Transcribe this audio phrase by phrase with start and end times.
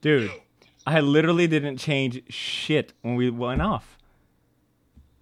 [0.00, 0.30] Dude,
[0.86, 3.96] I literally didn't change shit when we went off.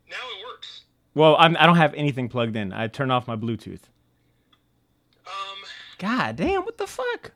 [0.09, 0.85] Now it works.
[1.15, 2.73] Well, I'm, I don't have anything plugged in.
[2.73, 3.83] I turned off my Bluetooth.
[5.27, 5.33] Um,
[5.99, 7.31] God damn, what the fuck?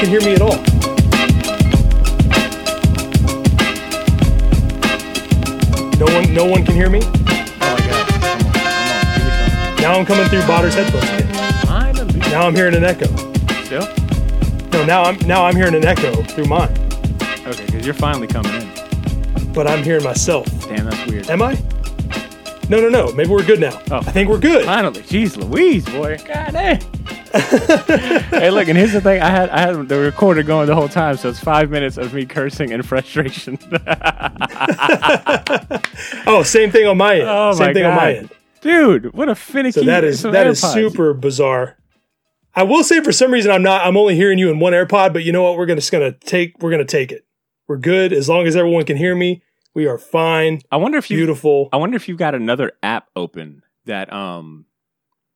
[0.00, 0.56] Can hear me at all.
[5.98, 7.00] No one, no one can hear me.
[7.02, 7.10] Oh
[7.60, 8.06] my god.
[8.08, 9.14] Come on, come on.
[9.14, 9.76] Give me some.
[9.82, 12.30] Now I'm coming through Botter's headphones again.
[12.30, 13.06] Now I'm hearing an echo.
[13.64, 13.88] Still?
[14.72, 16.70] No, now I'm now I'm hearing an echo through mine,
[17.46, 19.52] Okay, because you're finally coming in.
[19.52, 20.46] but I'm hearing myself.
[20.68, 21.28] Damn, that's weird.
[21.30, 21.54] Am I?
[22.68, 23.10] No, no, no.
[23.12, 23.80] Maybe we're good now.
[23.90, 23.96] Oh.
[23.96, 24.66] I think we're good.
[24.66, 25.00] Finally.
[25.02, 26.18] Jeez Louise, boy.
[26.24, 26.78] God damn.
[28.30, 29.20] hey, look, and here's the thing.
[29.20, 32.14] I had I had the recorder going the whole time, so it's five minutes of
[32.14, 33.58] me cursing and frustration.
[36.26, 37.28] Oh, same thing on my end.
[37.28, 38.30] Oh same my thing on my end.
[38.60, 39.80] Dude, what a finicky.
[39.80, 40.72] So that is that is AirPods.
[40.72, 41.76] super bizarre.
[42.54, 45.12] I will say for some reason I'm not I'm only hearing you in one AirPod,
[45.12, 45.56] but you know what?
[45.56, 47.24] We're gonna just gonna take we're gonna take it.
[47.66, 49.42] We're good as long as everyone can hear me.
[49.74, 50.60] We are fine.
[50.70, 51.68] I wonder if you Beautiful.
[51.72, 54.66] I wonder if you've got another app open that um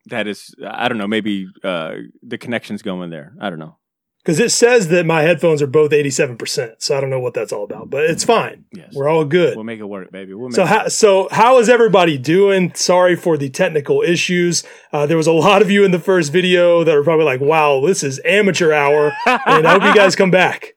[0.06, 3.34] that is I don't know, maybe uh the connection's going there.
[3.40, 3.78] I don't know.
[4.22, 6.74] Because it says that my headphones are both 87%.
[6.78, 8.66] So I don't know what that's all about, but it's fine.
[8.72, 8.92] Yes.
[8.94, 9.56] We're all good.
[9.56, 10.32] We'll make it work, baby.
[10.32, 12.72] We'll make So it how, so how is everybody doing?
[12.74, 14.62] Sorry for the technical issues.
[14.92, 17.40] Uh, there was a lot of you in the first video that are probably like,
[17.40, 20.74] "Wow, this is amateur hour," and I hope you guys come back.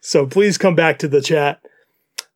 [0.00, 1.60] So please come back to the chat.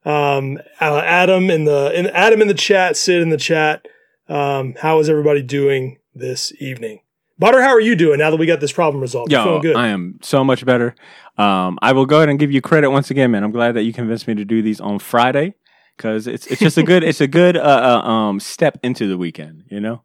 [0.05, 3.87] Um, uh, Adam in the in, Adam in the chat, Sid in the chat.
[4.29, 7.01] Um, how is everybody doing this evening?
[7.39, 9.31] Butter, how are you doing now that we got this problem resolved?
[9.31, 9.77] Yo, feeling good?
[9.77, 10.95] I am so much better.
[11.37, 13.45] Um, I will go ahead and give you credit once again, man.
[13.45, 15.55] I'm glad that you convinced me to do these on Friday
[15.97, 17.61] because it's it's just a good it's a good uh,
[18.05, 20.03] uh, um step into the weekend, you know.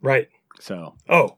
[0.00, 0.28] right.
[0.60, 1.36] So Oh,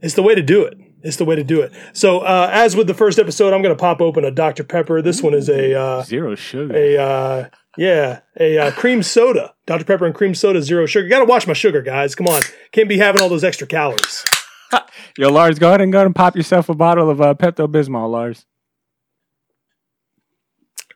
[0.00, 0.78] it's the way to do it.
[1.02, 1.72] It's the way to do it.
[1.94, 4.64] So, uh, as with the first episode, I'm going to pop open a Dr.
[4.64, 5.00] Pepper.
[5.00, 6.76] This one is a, uh, zero sugar.
[6.76, 9.54] a, uh, yeah, a uh, cream soda.
[9.66, 9.84] Dr.
[9.84, 11.08] Pepper and cream soda, zero sugar.
[11.08, 12.14] Got to watch my sugar, guys.
[12.14, 12.42] Come on.
[12.72, 14.24] Can't be having all those extra calories.
[15.16, 17.66] Yo, Lars, go ahead and go ahead and pop yourself a bottle of uh, Pepto
[17.68, 18.46] Bismol, Lars.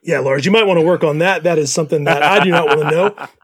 [0.02, 1.44] Yeah, Lars, you might want to work on that.
[1.44, 3.28] That is something that I do not want to know.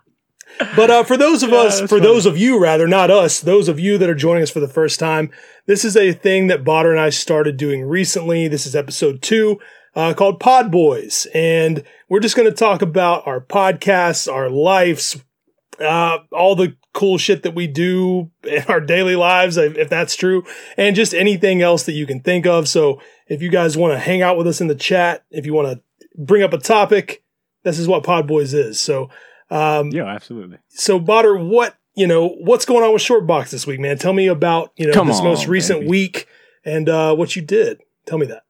[0.77, 2.03] But uh, for those of Yeah, us, for funny.
[2.03, 4.69] those of you rather, not us, those of you that are joining us for the
[4.69, 5.31] first time,
[5.67, 8.47] this is a thing that Botter and I started doing recently.
[8.47, 9.59] This is episode two,
[9.95, 15.23] uh, called Pod Boys, and we're just going to talk about our podcasts, our lives,
[15.81, 20.45] uh, all the cool shit that we do in our daily lives, if that's true,
[20.77, 22.69] and just anything else that you can think of.
[22.69, 25.53] So if you guys want to hang out with us in the chat, if you
[25.55, 25.81] want to
[26.17, 27.23] bring up a topic,
[27.63, 28.81] this is what Pod Boys is.
[28.81, 29.11] So,
[29.51, 30.59] um, Yeah, absolutely.
[30.69, 33.99] so Botter, what you know, what's going on with Shortbox this week, man?
[33.99, 35.91] Tell me about you know Come this on, most recent baby.
[35.91, 36.27] week
[36.65, 37.81] and uh, what you did.
[38.07, 38.43] Tell me that.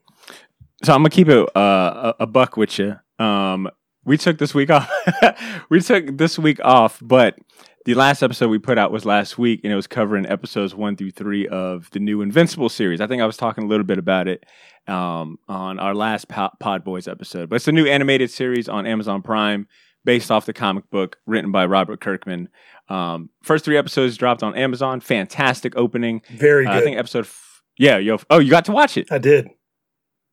[0.83, 2.97] So I'm gonna keep it uh, a, a buck with you.
[3.19, 3.69] Um,
[4.05, 4.91] we took this week off.
[5.71, 7.37] we took this week off, but
[7.85, 10.97] the last episode we put out was last week, and it was covering episodes one
[10.97, 13.01] through three of the new Invincible series.
[13.01, 14.45] I think I was talking a little bit about it
[14.87, 19.23] um, on our last Pod Boys episode, but it's a new animated series on Amazon
[19.23, 19.67] Prime
[20.05, 22.49] based off the comic book written by Robert Kirkman.
[22.89, 25.01] Um, first three episodes dropped on Amazon.
[25.01, 26.23] Fantastic opening.
[26.31, 26.79] Very Uh, good.
[26.79, 27.25] I think episode.
[27.27, 28.19] F- yeah, yo.
[28.31, 29.13] Oh, you got to watch it.
[29.13, 29.51] I did.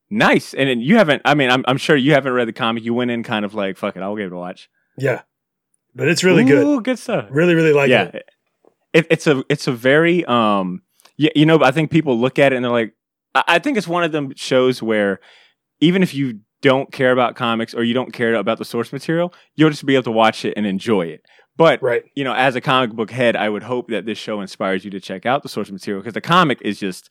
[0.09, 0.53] Nice.
[0.53, 2.83] And then you haven't, I mean, I'm, I'm sure you haven't read the comic.
[2.83, 4.69] You went in kind of like, fuck it, I'll give it a watch.
[4.97, 5.21] Yeah,
[5.93, 6.65] but it's really good.
[6.65, 7.27] Ooh, good stuff.
[7.29, 8.03] Really, really like yeah.
[8.05, 8.29] it.
[8.93, 10.81] It, it's a, it's a very, um,
[11.17, 12.93] yeah, you know, I think people look at it and they're like,
[13.35, 15.19] I, I think it's one of them shows where
[15.81, 19.33] even if you don't care about comics or you don't care about the source material,
[19.55, 21.21] you'll just be able to watch it and enjoy it.
[21.55, 22.03] But Right.
[22.15, 24.91] you know, as a comic book head, I would hope that this show inspires you
[24.91, 27.09] to check out the source material because the comic is just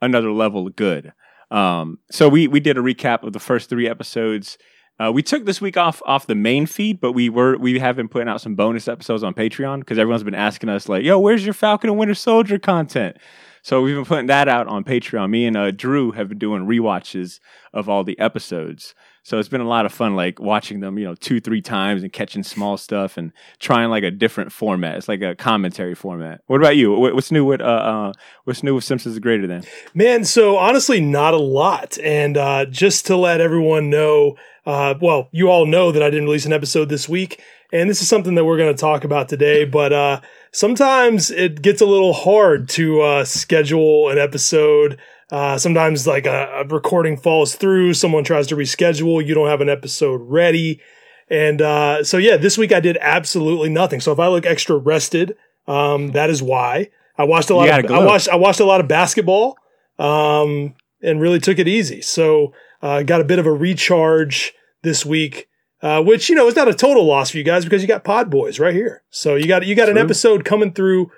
[0.00, 1.12] another level of good.
[1.50, 4.58] Um, so we we did a recap of the first three episodes.
[4.98, 7.96] Uh, we took this week off off the main feed, but we were we have
[7.96, 11.18] been putting out some bonus episodes on Patreon because everyone's been asking us like, "Yo,
[11.18, 13.16] where's your Falcon and Winter Soldier content?"
[13.62, 15.30] So we've been putting that out on Patreon.
[15.30, 17.40] Me and uh, Drew have been doing rewatches
[17.72, 18.94] of all the episodes.
[19.22, 22.02] So it's been a lot of fun, like watching them, you know, two, three times
[22.02, 24.96] and catching small stuff and trying like a different format.
[24.96, 26.40] It's like a commentary format.
[26.46, 26.92] What about you?
[26.92, 28.12] What's new with uh, uh
[28.44, 29.64] what's new with Simpsons is greater than?
[29.94, 31.98] Man, so honestly, not a lot.
[31.98, 36.24] And uh, just to let everyone know, uh, well, you all know that I didn't
[36.24, 39.28] release an episode this week, and this is something that we're going to talk about
[39.28, 39.64] today.
[39.70, 40.20] But uh,
[40.52, 44.98] sometimes it gets a little hard to uh, schedule an episode.
[45.30, 49.60] Uh, sometimes, like a, a recording falls through, someone tries to reschedule, you don't have
[49.60, 50.80] an episode ready.
[51.28, 54.00] And uh, so, yeah, this week I did absolutely nothing.
[54.00, 55.36] So if I look extra rested,
[55.68, 56.90] um, that is why.
[57.16, 57.84] I watched a lot.
[57.84, 58.28] Of, I watched.
[58.30, 59.58] I watched a lot of basketball,
[59.98, 62.00] um, and really took it easy.
[62.00, 65.46] So uh, got a bit of a recharge this week,
[65.82, 68.04] uh, which you know is not a total loss for you guys because you got
[68.04, 69.02] Pod Boys right here.
[69.10, 71.10] So you got you got an episode coming through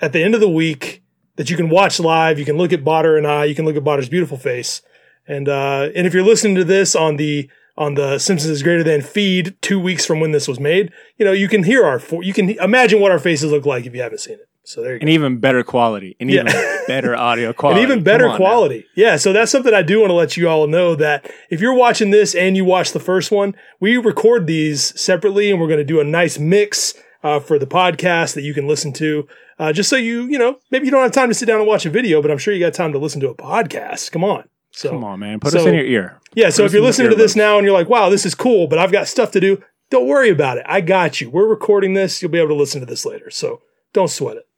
[0.00, 1.03] at the end of the week
[1.36, 2.38] that you can watch live.
[2.38, 3.44] You can look at Botter and I.
[3.44, 4.82] You can look at Botter's beautiful face,
[5.26, 8.84] and uh, and if you're listening to this on the on the Simpsons is greater
[8.84, 12.00] than feed two weeks from when this was made, you know you can hear our
[12.22, 14.48] you can imagine what our faces look like if you haven't seen it.
[14.66, 15.02] So there you go.
[15.02, 16.42] And even better quality, and Yeah.
[16.48, 18.36] even better audio quality, and even better on now.
[18.38, 18.86] quality.
[18.94, 21.74] Yeah, so that's something I do want to let you all know that if you're
[21.74, 25.80] watching this and you watch the first one, we record these separately, and we're going
[25.80, 29.26] to do a nice mix uh, for the podcast that you can listen to.
[29.58, 31.66] Uh, just so you, you know, maybe you don't have time to sit down and
[31.66, 34.10] watch a video, but I'm sure you got time to listen to a podcast.
[34.10, 34.48] Come on.
[34.72, 36.20] So Come on, man, put us in your ear.
[36.34, 38.66] yeah, so if you're listening to this now and you're like, wow, this is cool,
[38.66, 40.64] but I've got stuff to do, don't worry about it.
[40.68, 41.30] I got you.
[41.30, 42.20] We're recording this.
[42.20, 43.30] You'll be able to listen to this later.
[43.30, 43.62] So
[43.92, 44.48] don't sweat it.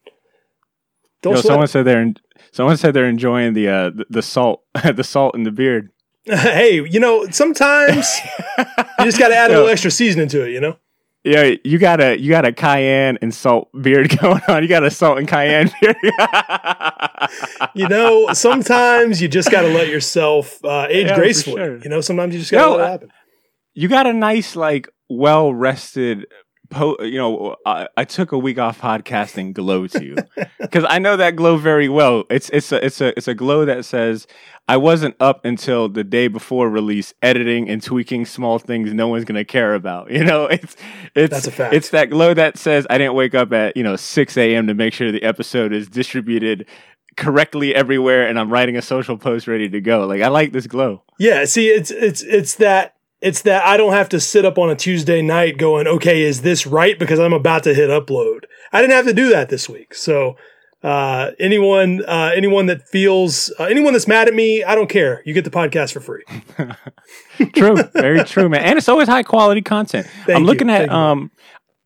[1.21, 1.69] Don't Yo, sweat someone it.
[1.69, 2.15] said they're
[2.53, 4.63] someone said they're enjoying the uh the, the salt
[4.95, 5.91] the salt in the beard.
[6.25, 8.19] hey, you know, sometimes
[8.59, 10.77] you just got to add a little extra seasoning to it, you know?
[11.27, 14.63] Yeah, you got a you got a cayenne and salt beard going on.
[14.63, 15.97] You got a salt and cayenne beard.
[17.75, 21.57] You know, sometimes you just got to let yourself uh, age Yeah, gracefully.
[21.57, 21.79] sure.
[21.79, 23.09] You know, sometimes you just got to No, let it happen.
[23.75, 26.27] you got a nice like well rested
[26.71, 30.17] po- you know I, I took a week off podcasting glow to you.
[30.59, 32.25] Because i know that glow very well.
[32.29, 34.27] It's it's a it's a it's a glow that says
[34.69, 39.25] i wasn't up until the day before release editing and tweaking small things no one's
[39.25, 40.11] gonna care about.
[40.17, 40.77] You know it's
[41.15, 41.75] it's That's a fact.
[41.75, 44.75] it's that glow that says i didn't wake up at you know 6 a.m to
[44.75, 46.67] make sure the episode is distributed
[47.17, 50.07] correctly everywhere and i'm writing a social post ready to go.
[50.07, 51.03] Like i like this glow.
[51.19, 52.96] Yeah, see, it's it's it's that
[53.27, 56.43] it's that I don't have to sit up on a Tuesday night going, okay, is
[56.43, 56.97] this right?
[56.97, 58.45] Because I'm about to hit upload.
[58.73, 59.95] I didn't have to do that this week.
[59.95, 60.37] So
[60.85, 65.23] uh, anyone uh, anyone that feels uh, anyone that's mad at me, I don't care.
[65.27, 66.23] You get the podcast for free.
[67.55, 68.63] true, very true, man.
[68.63, 70.07] And it's always high quality content.
[70.27, 70.97] Thank I'm you, looking at thank you.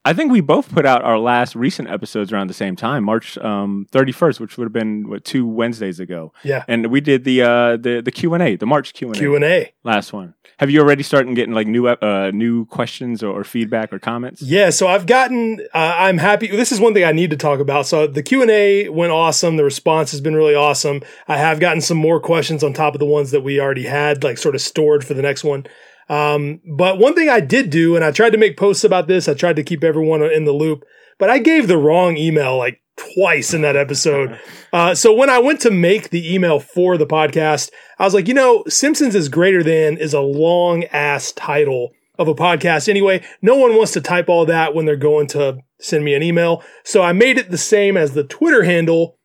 [0.02, 3.37] I think we both put out our last recent episodes around the same time, March
[3.38, 6.32] um 31st, which would have been what two Wednesdays ago.
[6.43, 9.12] Yeah, And we did the uh the the Q&A, the March Q&A.
[9.12, 9.73] Q and A.
[9.85, 10.35] last one.
[10.58, 14.43] Have you already started getting like new uh new questions or, or feedback or comments?
[14.43, 15.61] Yeah, so I've gotten.
[15.75, 16.49] Uh, I'm happy.
[16.49, 17.87] This is one thing I need to talk about.
[17.87, 19.56] So the Q and A went awesome.
[19.56, 21.02] The response has been really awesome.
[21.29, 24.23] I have gotten some more questions on top of the ones that we already had,
[24.25, 25.67] like sort of stored for the next one.
[26.11, 29.29] Um, but one thing I did do, and I tried to make posts about this.
[29.29, 30.85] I tried to keep everyone in the loop,
[31.19, 32.83] but I gave the wrong email like
[33.15, 34.39] twice in that episode.
[34.73, 38.29] Uh, so when I went to make the email for the podcast, I was like,
[38.29, 41.91] you know, Simpsons is greater than is a long ass title
[42.21, 43.21] of a podcast anyway.
[43.43, 46.62] No one wants to type all that when they're going to send me an email.
[46.85, 49.19] So I made it the same as the Twitter handle,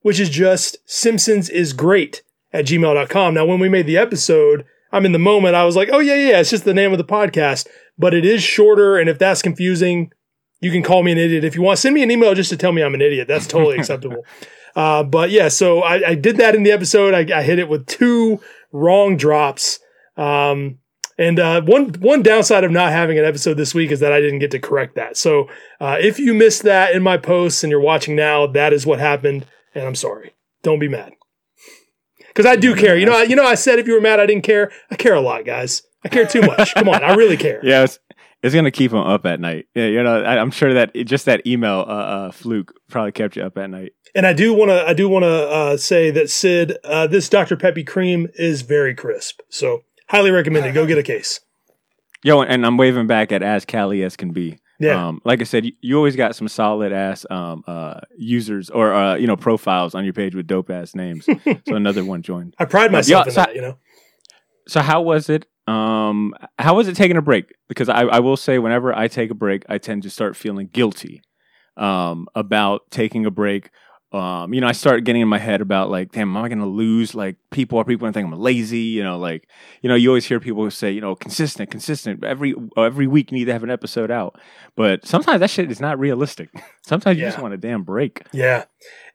[0.00, 3.34] which is just Simpsons is great at gmail.com.
[3.34, 5.54] Now, when we made the episode, I'm in the moment.
[5.54, 7.66] I was like, oh, yeah, yeah, it's just the name of the podcast,
[7.98, 8.98] but it is shorter.
[8.98, 10.12] And if that's confusing,
[10.60, 11.44] you can call me an idiot.
[11.44, 13.28] If you want, send me an email just to tell me I'm an idiot.
[13.28, 14.24] That's totally acceptable.
[14.74, 17.14] Uh, but yeah, so I, I did that in the episode.
[17.14, 18.40] I, I hit it with two
[18.72, 19.80] wrong drops.
[20.16, 20.78] Um,
[21.18, 24.20] and uh, one one downside of not having an episode this week is that I
[24.20, 25.16] didn't get to correct that.
[25.16, 25.48] So
[25.80, 29.00] uh, if you missed that in my posts and you're watching now, that is what
[29.00, 30.34] happened, and I'm sorry.
[30.62, 31.12] Don't be mad,
[32.38, 32.96] because I do care.
[32.96, 34.70] You know, I, you know, I said if you were mad, I didn't care.
[34.92, 35.82] I care a lot, guys.
[36.04, 36.72] I care too much.
[36.72, 37.60] Come on, I really care.
[37.64, 37.98] Yeah, it's
[38.44, 39.66] it's gonna keep him up at night.
[39.74, 43.10] Yeah, you know, I, I'm sure that it, just that email uh, uh fluke probably
[43.10, 43.92] kept you up at night.
[44.14, 47.28] And I do want to, I do want to uh, say that Sid, uh, this
[47.28, 47.56] Dr.
[47.56, 49.40] Peppy cream is very crisp.
[49.50, 50.72] So highly recommended.
[50.74, 51.40] Go get a case.
[52.22, 54.60] Yo, and I'm waving back at as Cali as can be.
[54.80, 55.08] Yeah.
[55.08, 58.92] Um, like I said, you, you always got some solid ass um, uh, users or
[58.94, 61.24] uh, you know profiles on your page with dope ass names.
[61.68, 62.54] so another one joined.
[62.58, 63.76] I pride myself Yeah, in so- that, you know?
[64.68, 65.46] So how was it?
[65.66, 67.54] Um, how was it taking a break?
[67.68, 70.68] Because I, I will say, whenever I take a break, I tend to start feeling
[70.72, 71.22] guilty
[71.76, 73.70] um, about taking a break.
[74.10, 76.60] Um, you know, I started getting in my head about like, damn, am I going
[76.60, 77.78] to lose like people?
[77.78, 78.80] Are people going to think I'm lazy?
[78.80, 79.48] You know, like,
[79.82, 82.24] you know, you always hear people say, you know, consistent, consistent.
[82.24, 84.40] Every every week you need to have an episode out,
[84.76, 86.48] but sometimes that shit is not realistic.
[86.82, 88.22] sometimes you just want a damn break.
[88.32, 88.64] Yeah.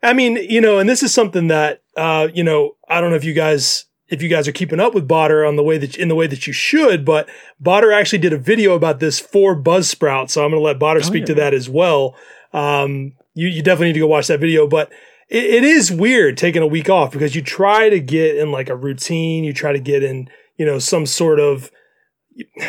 [0.04, 3.16] I mean, you know, and this is something that uh, you know, I don't know
[3.16, 5.96] if you guys if you guys are keeping up with Botter on the way that
[5.96, 7.28] in the way that you should, but
[7.62, 10.98] Botter actually did a video about this for Buzzsprout, so I'm going to let Botter
[10.98, 11.26] Oh, speak yeah.
[11.28, 12.16] to that as well.
[12.52, 14.92] Um, you you definitely need to go watch that video, but
[15.30, 18.70] it, it is weird taking a week off because you try to get in like
[18.70, 21.72] a routine, you try to get in, you know, some sort of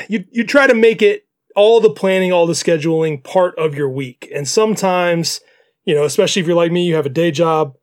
[0.09, 3.89] you you try to make it all the planning, all the scheduling part of your
[3.89, 4.29] week.
[4.35, 5.41] And sometimes,
[5.85, 7.75] you know, especially if you're like me, you have a day job.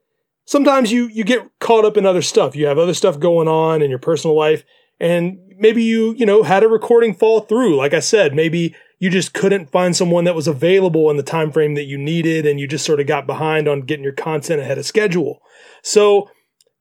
[0.45, 2.55] Sometimes you you get caught up in other stuff.
[2.55, 4.63] You have other stuff going on in your personal life
[5.01, 7.75] and maybe you, you know, had a recording fall through.
[7.75, 11.51] Like I said, maybe you just couldn't find someone that was available in the time
[11.51, 14.61] frame that you needed and you just sort of got behind on getting your content
[14.61, 15.39] ahead of schedule.
[15.81, 16.29] So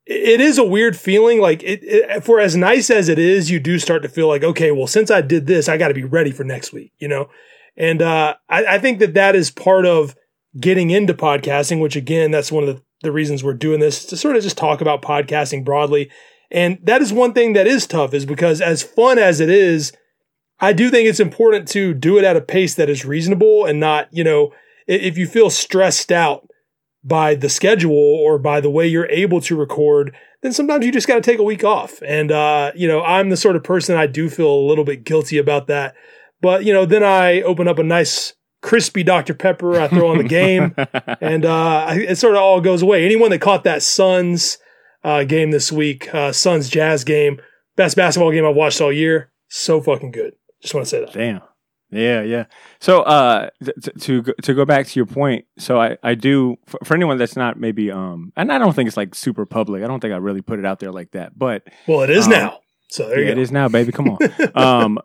[0.04, 1.40] it is a weird feeling.
[1.40, 4.44] Like it, it, for as nice as it is, you do start to feel like,
[4.44, 7.08] okay, well, since I did this, I got to be ready for next week, you
[7.08, 7.30] know?
[7.74, 10.14] And, uh, I, I think that that is part of
[10.60, 14.16] getting into podcasting, which again, that's one of the, the reasons we're doing this to
[14.18, 16.10] sort of just talk about podcasting broadly.
[16.50, 19.94] And that is one thing that is tough is because as fun as it is,
[20.60, 23.80] I do think it's important to do it at a pace that is reasonable and
[23.80, 24.52] not, you know,
[24.86, 26.48] if you feel stressed out
[27.02, 31.06] by the schedule or by the way you're able to record, then sometimes you just
[31.06, 32.02] got to take a week off.
[32.02, 35.04] And, uh, you know, I'm the sort of person I do feel a little bit
[35.04, 35.94] guilty about that.
[36.40, 39.34] But, you know, then I open up a nice crispy Dr.
[39.34, 40.74] Pepper, I throw on the game,
[41.20, 43.04] and uh, it sort of all goes away.
[43.04, 44.58] Anyone that caught that Suns
[45.02, 47.40] uh, game this week, uh, Suns Jazz game,
[47.76, 50.34] best basketball game I've watched all year, so fucking good.
[50.62, 51.12] Just want to say that.
[51.12, 51.40] Damn.
[51.92, 52.44] Yeah, yeah.
[52.80, 56.56] So, uh, th- to go- to go back to your point, so I I do
[56.66, 59.82] for, for anyone that's not maybe um, and I don't think it's like super public.
[59.82, 62.26] I don't think I really put it out there like that, but Well, it is
[62.26, 62.60] Um, now.
[62.90, 63.40] So there yeah, you go.
[63.40, 63.90] is now, baby.
[63.90, 64.18] Come on.
[64.54, 64.98] um,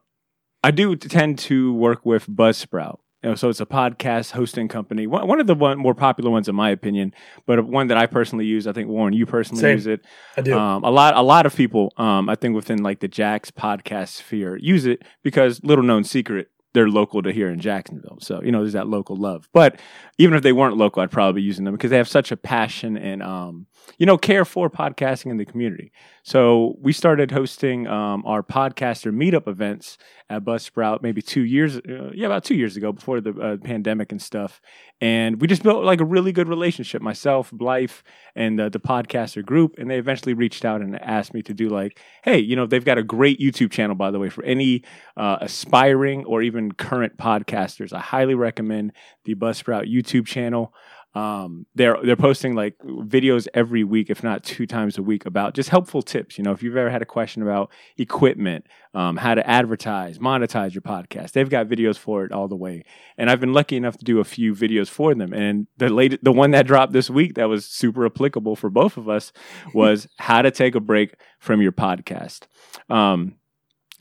[0.63, 2.97] I do tend to work with Buzzsprout.
[3.25, 5.07] You know, so it's a podcast hosting company.
[5.07, 7.11] One, one of the one, more popular ones, in my opinion,
[7.47, 8.67] but one that I personally use.
[8.67, 9.77] I think Warren, you personally Same.
[9.77, 10.05] use it.
[10.37, 10.55] I do.
[10.55, 14.09] Um, a lot, a lot of people, um, I think within like the Jax podcast
[14.09, 18.19] sphere, use it because little known secret, they're local to here in Jacksonville.
[18.21, 19.49] So you know, there's that local love.
[19.53, 19.81] But
[20.19, 22.37] even if they weren't local, I'd probably be using them because they have such a
[22.37, 23.65] passion and um,
[23.97, 25.91] you know, care for podcasting in the community.
[26.23, 32.09] So we started hosting um, our podcaster meetup events at Buzzsprout maybe two years, uh,
[32.13, 34.59] yeah, about two years ago before the uh, pandemic and stuff.
[34.99, 37.91] And we just built like a really good relationship, myself, Blythe,
[38.35, 39.75] and uh, the podcaster group.
[39.77, 42.83] And they eventually reached out and asked me to do like, hey, you know, they've
[42.83, 44.83] got a great YouTube channel, by the way, for any
[45.15, 47.93] uh, aspiring or even current podcasters.
[47.93, 48.93] I highly recommend
[49.25, 50.73] the Buzzsprout YouTube channel.
[51.15, 55.53] Um, they're they're posting like videos every week, if not two times a week, about
[55.55, 56.37] just helpful tips.
[56.37, 60.73] You know, if you've ever had a question about equipment, um, how to advertise, monetize
[60.73, 62.83] your podcast, they've got videos for it all the way.
[63.17, 65.33] And I've been lucky enough to do a few videos for them.
[65.33, 68.97] And the late, the one that dropped this week that was super applicable for both
[68.97, 69.31] of us
[69.73, 72.47] was how to take a break from your podcast.
[72.89, 73.35] Um,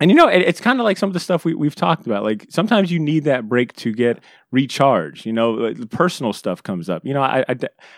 [0.04, 2.04] and you know, it, it's kind of like some of the stuff we, we've talked
[2.04, 2.24] about.
[2.24, 5.24] Like sometimes you need that break to get recharged.
[5.24, 7.06] You know, like, the personal stuff comes up.
[7.06, 7.56] You know, I, I,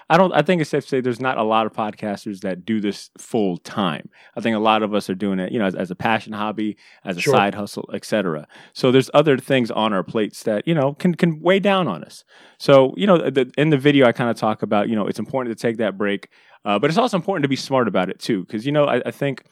[0.09, 0.33] I don't.
[0.33, 3.11] I think it's safe to say there's not a lot of podcasters that do this
[3.19, 4.09] full time.
[4.37, 6.33] I think a lot of us are doing it, you know, as, as a passion
[6.33, 7.35] hobby, as a Sure.
[7.35, 8.47] side hustle, etc.
[8.73, 12.05] So there's other things on our plates that you know can can weigh down on
[12.05, 12.23] us.
[12.61, 15.19] So you know, the, in the video, I kind of talk about you know it's
[15.19, 16.29] important to take that break,
[16.65, 19.03] uh, but it's also important to be smart about it too, because you know I,
[19.07, 19.43] I think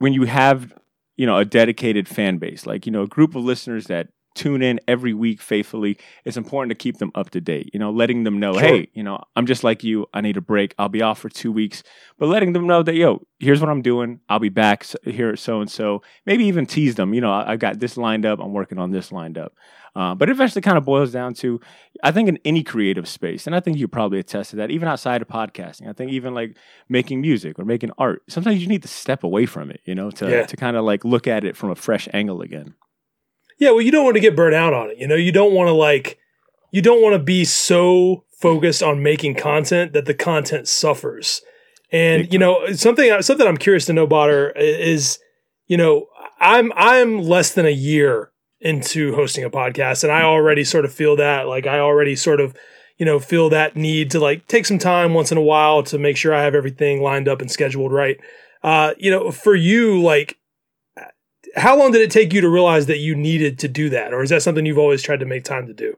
[0.00, 0.74] when you have
[1.20, 4.62] you know a dedicated fan base like you know a group of listeners that tune
[4.62, 8.22] in every week faithfully it's important to keep them up to date you know letting
[8.24, 8.62] them know Sure.
[8.62, 11.28] hey you know i'm just like you i need a break i'll be off for
[11.28, 11.82] two weeks
[12.16, 15.38] but letting them know that yo here's what i'm doing i'll be back here at
[15.40, 18.38] so and so maybe even tease them you know I, i've got this lined up
[18.40, 19.52] i'm working on this lined up
[19.96, 21.60] uh, but it eventually kind of boils down to
[22.04, 24.86] i think in any creative space and i think you probably attest to that even
[24.86, 26.56] outside of podcasting i think even like
[26.88, 30.10] making music or making art sometimes you need to step away from it you know
[30.12, 30.46] to, Yeah.
[30.46, 32.74] to kind of like look at it from a fresh angle again
[33.60, 34.96] Yeah, well, you don't want to get burnt out on it.
[34.98, 36.18] You know, you don't want to like,
[36.72, 41.42] you don't want to be so focused on making content that the content suffers.
[41.92, 45.18] And you know, something something I'm curious to know, Botter, is
[45.66, 46.06] you know,
[46.40, 50.92] I'm I'm less than a year into hosting a podcast, and I already sort of
[50.92, 52.54] feel that, like, I already sort of,
[52.98, 55.98] you know, feel that need to like take some time once in a while to
[55.98, 58.18] make sure I have everything lined up and scheduled right.
[58.62, 60.38] Uh, you know, for you, like
[61.56, 64.22] how long did it take you to realize that you needed to do that or
[64.22, 65.96] is that something you've always tried to make time to do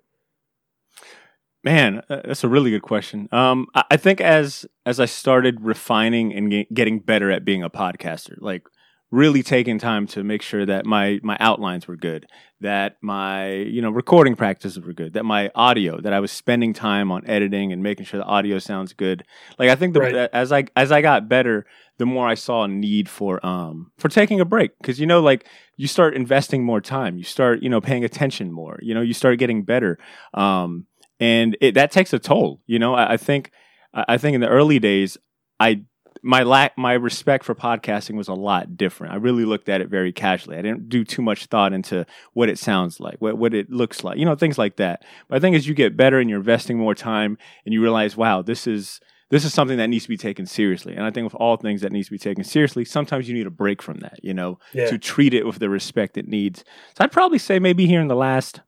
[1.64, 3.28] Man, uh, that's a really good question.
[3.30, 7.71] Um, I, I think as as I started refining and getting better at being a
[7.71, 8.64] podcaster, like
[9.12, 12.26] really taking time to make sure that my my outlines were good,
[12.61, 16.73] that my you know recording practices were good, that my audio, that I was spending
[16.73, 19.25] time on editing and making sure the audio sounds good.
[19.56, 20.30] Like I think the, Right.
[20.32, 21.64] as I as I got better,
[22.02, 25.21] the more I saw a need for um for taking a break because you know
[25.21, 29.02] like you start investing more time, you start you know paying attention more, you know
[29.02, 30.00] you start getting better,
[30.35, 30.88] um
[31.21, 32.61] and it, that takes a toll.
[32.66, 33.52] You know I, I think
[33.94, 35.16] I think in the early days
[35.61, 35.85] I
[36.25, 39.12] my lack my respect for podcasting was a lot different.
[39.12, 40.56] I really looked at it very casually.
[40.56, 44.02] I didn't do too much thought into what it sounds like, what what it looks
[44.02, 45.04] like, you know, things like that.
[45.28, 48.16] But I think as you get better and you're investing more time and you realize,
[48.16, 49.00] wow, this is
[49.32, 50.94] this is something that needs to be taken seriously.
[50.94, 53.46] And I think with all things that needs to be taken seriously, sometimes you need
[53.46, 54.86] a break from that, you know, Yeah.
[54.90, 56.64] to treat it with the respect it needs.
[56.96, 58.60] So I'd probably say maybe here in the last,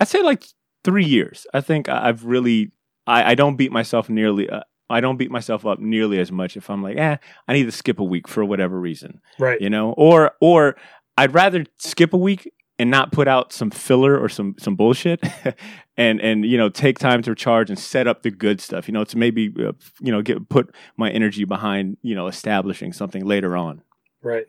[0.00, 0.44] I'd say like
[0.84, 1.46] three years.
[1.54, 2.72] I think I've really,
[3.06, 4.50] I, I don't beat myself nearly.
[4.50, 7.16] Uh, I don't beat myself up nearly as much if I'm like, eh,
[7.46, 9.60] I need to skip a week for whatever reason, Right.
[9.60, 10.76] you know, or or
[11.16, 15.22] I'd rather skip a week and not put out some filler or some some bullshit,
[15.96, 18.94] and and you know take time to recharge and set up the good stuff, you
[18.94, 23.24] know, to maybe uh, you know get put my energy behind you know establishing something
[23.24, 23.82] later on.
[24.22, 24.46] Right.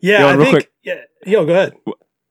[0.00, 0.20] Yeah.
[0.20, 0.50] Yo, I real think.
[0.50, 0.72] quick.
[0.82, 1.00] Yeah.
[1.26, 1.74] Yo, go ahead.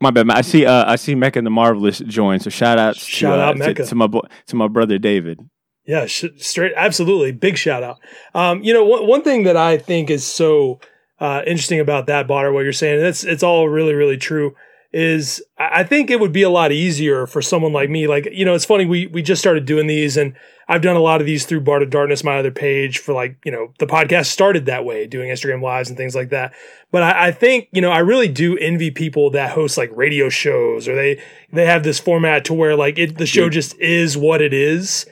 [0.01, 0.29] My bad.
[0.29, 0.65] I see.
[0.65, 2.39] Uh, I see Mecca and the Marvelous join.
[2.39, 2.95] So shout out.
[2.95, 3.85] Shout to, uh, out to- Mecca.
[3.85, 5.39] to, my boy, to my brother David.
[5.85, 7.31] Yeah, sh- straight, absolutely.
[7.31, 7.97] Big shout out.
[8.35, 10.79] Um, you know, one, one thing that I think is so
[11.19, 14.55] uh, interesting about that, Botter, what you're saying, it's it's all really, really true.
[14.91, 18.07] Is I think it would be a lot easier for someone like me.
[18.07, 20.33] Like, you know, it's funny we we just started doing these, and
[20.67, 23.37] I've done a lot of these through Bart of Darkness, my other page for like,
[23.45, 26.53] you know, the podcast started that way, doing Instagram lives and things like that.
[26.91, 30.29] But I, I think, you know, I really do envy people that host like radio
[30.29, 34.17] shows or they they have this format to where like it the show just is
[34.17, 35.05] what it is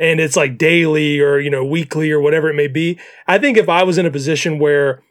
[0.00, 3.56] and it's like daily or you know weekly or whatever it may be i think
[3.56, 5.02] if i was in a position where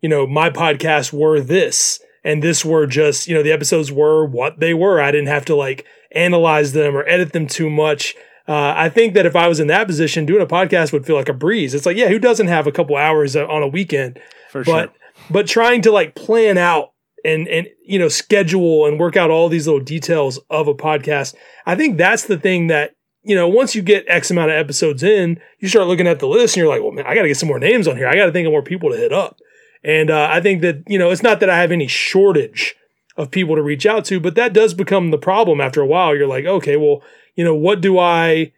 [0.00, 4.24] you know my podcasts were this and this were just you know the episodes were
[4.24, 5.00] what they were.
[5.00, 8.14] I didn't have to like analyze them or edit them too much.
[8.48, 11.14] Uh, i think that if i was in that position doing a podcast would feel
[11.14, 11.74] like a breeze.
[11.74, 14.18] It's like yeah who doesn't have a couple hours on a weekend?
[14.50, 15.26] For but sure.
[15.30, 16.92] but trying to like plan out
[17.24, 21.34] and and you know schedule and work out all these little details of a podcast
[21.66, 25.02] i think that's the thing that you know once you get x amount of episodes
[25.02, 27.36] in you start looking at the list and you're like well man i gotta get
[27.36, 28.08] some more names on here.
[28.08, 29.38] I gotta think of more people to hit up
[29.84, 32.74] and uh, i think that you know it's not that i have any shortage
[33.16, 36.16] of people to reach out to but that does become the problem after a while
[36.16, 37.02] you're like okay well
[37.36, 38.52] you know what do i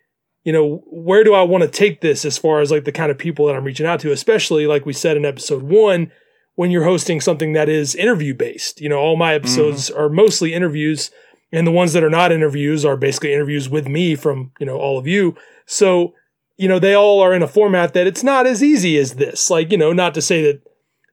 [0.45, 3.11] you know where do i want to take this as far as like the kind
[3.11, 6.11] of people that i'm reaching out to especially like we said in episode one
[6.55, 8.81] when you're hosting something that is interview based.
[8.81, 11.11] You know, all my episodes are mostly interviews,
[11.53, 14.77] and the ones that are not interviews are basically interviews with me from, you know,
[14.77, 15.37] all of you.
[15.67, 16.15] So,
[16.57, 19.51] you know, they all are in a format that it's not as easy as this.
[19.51, 20.63] Like, you know, not to say that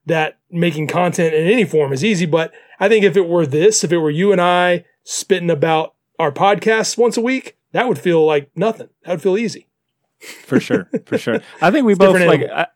[0.06, 3.84] that making content in any form is easy, but I think if it were this,
[3.84, 8.00] if it were you and I spitting about our podcasts once a week, that would
[8.00, 8.90] feel like nothing.
[9.04, 9.68] That would feel easy.
[10.20, 11.42] for sure, for sure.
[11.62, 12.44] I think we both like.
[12.44, 12.68] I,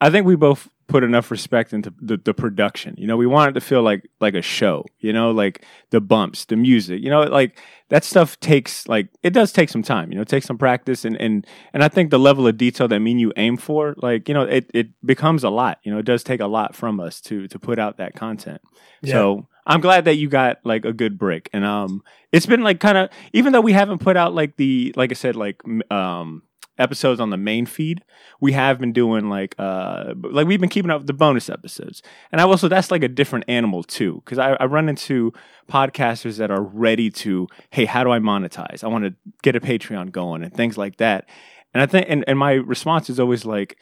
[0.00, 2.94] I think we both put enough respect into the, the production.
[2.98, 4.84] You know, we want it to feel like like a show.
[5.00, 7.02] You know, like the bumps, the music.
[7.02, 10.12] You know, like that stuff takes like it does take some time.
[10.12, 12.88] You know, it takes some practice, and and and I think the level of detail
[12.88, 15.78] that me and you aim for, like you know, it it becomes a lot.
[15.82, 18.60] You know, it does take a lot from us to to put out that content.
[19.04, 22.02] So I'm glad that you got like a good break, and um,
[22.32, 25.14] it's been like kind of even though we haven't put out like the like I
[25.14, 26.42] said like um
[26.78, 28.02] episodes on the main feed,
[28.40, 32.02] we have been doing like uh like we've been keeping up with the bonus episodes,
[32.30, 35.32] and I also that's like a different animal too because I, I run into
[35.68, 38.82] podcasters that are ready to hey how do I monetize?
[38.84, 41.28] I want to get a Patreon going and things like that,
[41.74, 43.78] and I think and and my response is always like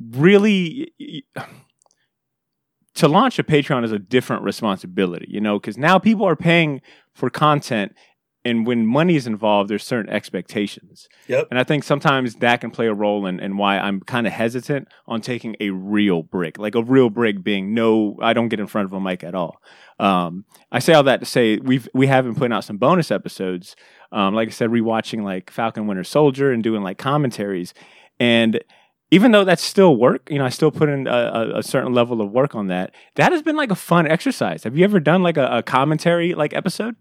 [0.00, 0.92] really
[2.94, 6.80] to launch a Patreon is a different responsibility, you know, because now people are paying
[7.14, 7.94] for content.
[8.44, 11.08] And when money is involved, there's certain expectations.
[11.28, 11.48] Yep.
[11.50, 14.32] And I think sometimes that can play a role in, in why I'm kind of
[14.32, 16.58] hesitant on taking a real break.
[16.58, 19.34] Like a real break being no, I don't get in front of a mic at
[19.34, 19.60] all.
[20.00, 23.12] Um, I say all that to say we've we have been putting out some bonus
[23.12, 23.76] episodes.
[24.10, 27.74] Um, like I said, rewatching like Falcon Winter Soldier and doing like commentaries.
[28.18, 28.62] And
[29.12, 31.92] even though that's still work, you know, I still put in a, a, a certain
[31.92, 32.94] level of work on that.
[33.16, 34.64] That has been like a fun exercise.
[34.64, 36.96] Have you ever done like a, a commentary like episode?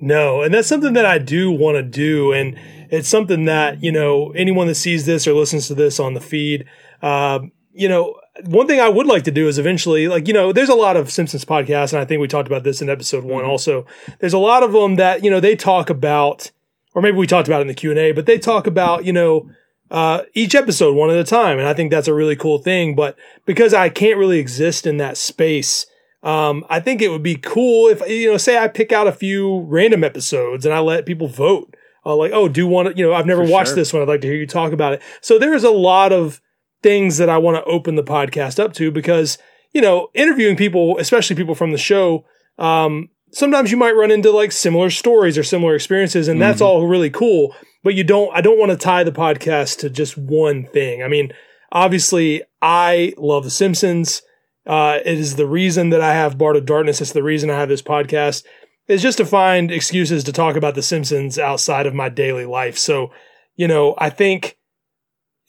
[0.00, 2.58] No, and that's something that I do want to do, and
[2.90, 6.20] it's something that you know anyone that sees this or listens to this on the
[6.20, 6.66] feed,
[7.02, 7.40] uh,
[7.72, 10.68] you know, one thing I would like to do is eventually, like you know, there's
[10.68, 13.44] a lot of Simpsons podcasts, and I think we talked about this in episode one.
[13.44, 13.86] Also,
[14.18, 16.50] there's a lot of them that you know they talk about
[16.94, 19.04] or maybe we talked about it in the Q and A, but they talk about
[19.04, 19.50] you know
[19.90, 22.94] uh, each episode one at a time, and I think that's a really cool thing.
[22.94, 25.86] But because I can't really exist in that space,
[26.22, 29.12] um, I think it would be cool if you know, say I pick out a
[29.12, 31.74] few random episodes and I let people vote.
[32.04, 33.76] Uh, like, oh, do want to, you know, I've never For watched sure.
[33.76, 34.02] this one.
[34.02, 35.02] I'd like to hear you talk about it.
[35.20, 36.40] So there's a lot of
[36.82, 39.38] things that I want to open the podcast up to because,
[39.72, 42.24] you know, interviewing people, especially people from the show,
[42.58, 46.64] um, sometimes you might run into like similar stories or similar experiences, and that's Mhm.
[46.66, 47.54] all really cool.
[47.84, 51.02] But you don't, I don't want to tie the podcast to just one thing.
[51.04, 51.32] I mean,
[51.70, 54.22] obviously, I love The Simpsons.
[54.66, 57.00] Uh, it is the reason that I have Bart of Darkness.
[57.00, 58.44] It's the reason I have this podcast.
[58.88, 62.76] Is just to find excuses to talk about The Simpsons outside of my daily life.
[62.76, 63.12] So,
[63.54, 64.58] you know, I think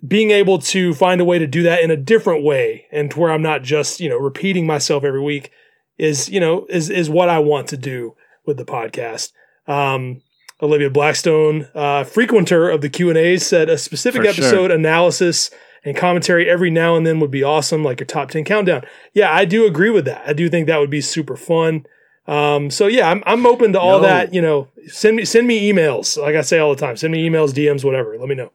[0.08, 3.20] being able to find a way to do that in a different way and to
[3.20, 5.52] where I'm not just, you know, repeating myself every week
[5.98, 9.32] is, you know, is, is what I want to do with the podcast.
[9.68, 10.22] Um,
[10.62, 14.46] Olivia Blackstone, uh, frequenter of the Q and A, said a specific For sure.
[14.46, 15.50] episode analysis
[15.86, 18.84] and commentary every now and then would be awesome, like your top 10 countdown.
[19.14, 20.24] Yeah, I do agree with that.
[20.28, 21.86] I do think that would be super fun.
[22.26, 24.08] Um, so yeah, I'm, I'm open to all No.
[24.08, 26.18] that, you know, send me, send me emails.
[26.22, 28.18] Like I say all the time, send me emails, DMs, whatever.
[28.18, 28.52] Let me know.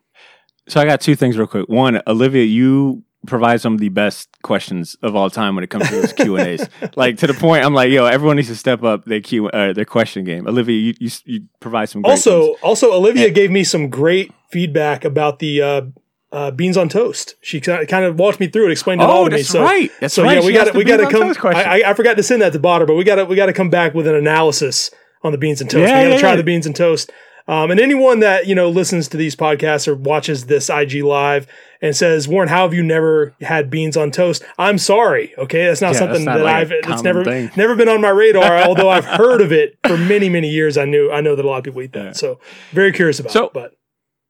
[0.69, 1.69] So I got two things real quick.
[1.69, 5.89] One, Olivia, you provide some of the best questions of all time when it comes
[5.89, 6.69] to those Q and A's.
[6.97, 9.73] like to the point, I'm like, yo, everyone needs to step up their Q, uh,
[9.75, 10.47] their question game.
[10.47, 12.01] Olivia, you you, you provide some.
[12.03, 12.59] Great also, ones.
[12.63, 15.83] also Olivia And- gave me some great feedback about the, uh,
[16.31, 17.37] uh, beans on toast.
[17.41, 19.37] She kind of walked me through it, explained it all oh, to me.
[19.39, 19.91] that's So, right.
[20.01, 20.41] That's so right.
[20.41, 21.35] yeah, we got we got to come.
[21.55, 23.53] I, I forgot to send that to Botter, but we got to we got to
[23.53, 24.91] come back with an analysis
[25.23, 25.89] on the beans and toast.
[25.89, 26.37] Yeah, we got to yeah, try yeah.
[26.37, 27.11] the beans and toast.
[27.49, 31.47] Um, and anyone that you know listens to these podcasts or watches this IG live
[31.81, 35.35] and says, "Warren, how have you never had beans on toast?" I'm sorry.
[35.39, 36.73] Okay, that's not something that's not that like I've.
[36.73, 37.51] It's never thing.
[37.57, 38.59] never been on my radar.
[38.69, 40.77] although I've heard of it for many many years.
[40.77, 42.19] I knew I know that a lot of people eat that.
[42.19, 42.39] So
[42.73, 43.55] very curious about So- it.
[43.55, 43.73] But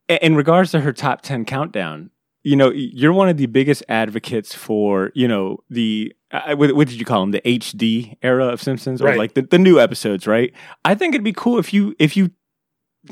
[0.08, 2.10] in regards to her top 10 countdown
[2.42, 6.88] you know you're one of the biggest advocates for you know the uh, what, what
[6.88, 9.18] did you call them the hd era of simpsons or Right.
[9.18, 10.52] like the, the new episodes right
[10.84, 12.30] i think it'd be cool if you if you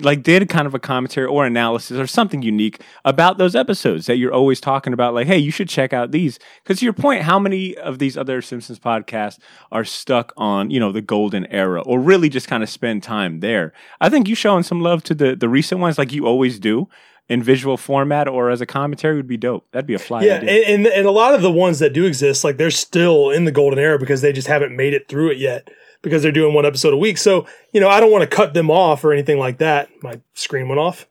[0.01, 4.17] like did kind of a commentary or analysis or something unique about those episodes that
[4.17, 6.39] you're always talking about like hey you should check out these.
[6.63, 9.39] Because to your point how many of these other simpsons podcasts
[9.73, 13.41] are stuck on you know the golden era or really just kind of spend time
[13.41, 13.73] there?
[14.01, 16.89] I think you showing some love to the the recent ones like you always do
[17.29, 20.37] in visual format or as a commentary would be dope that'd be a fly yeah,
[20.37, 20.75] and, idea.
[20.75, 23.53] and and a lot of the ones that do exist, like they're still in the
[23.53, 25.69] golden era because they just haven't made it through it yet
[26.03, 27.19] because they're doing one episode a week.
[27.19, 29.89] So you know, I don't want to cut them off or anything like that.
[30.03, 31.07] My screen went off.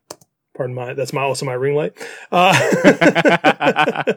[0.55, 1.97] Pardon my that's my also my ring light.
[2.31, 2.53] Uh,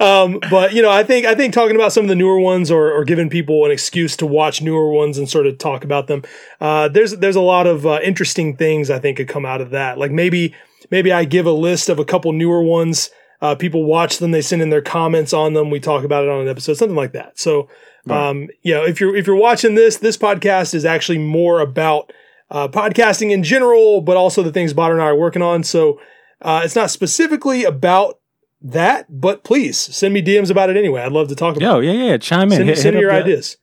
[0.00, 2.72] um, but you know, I think I think talking about some of the newer ones
[2.72, 6.08] or, or giving people an excuse to watch newer ones and sort of talk about
[6.08, 6.24] them.
[6.60, 9.70] Uh, there's there's a lot of uh, interesting things I think could come out of
[9.70, 9.96] that.
[9.96, 10.56] Like maybe
[10.90, 13.10] maybe I give a list of a couple newer ones.
[13.40, 15.70] Uh, people watch them, they send in their comments on them.
[15.70, 17.38] We talk about it on an episode, something like that.
[17.38, 17.68] So,
[18.08, 22.12] um, you know, if you're if you're watching this, this podcast is actually more about
[22.50, 25.64] uh, podcasting in general, but also the things Botter and I are working on.
[25.64, 26.00] So,
[26.40, 28.18] uh, it's not specifically about
[28.62, 31.02] that, but please send me DMs about it anyway.
[31.02, 31.82] I'd love to talk about.
[31.82, 33.56] yo yeah yeah chime in Send, hit, send hit me your the- ideas.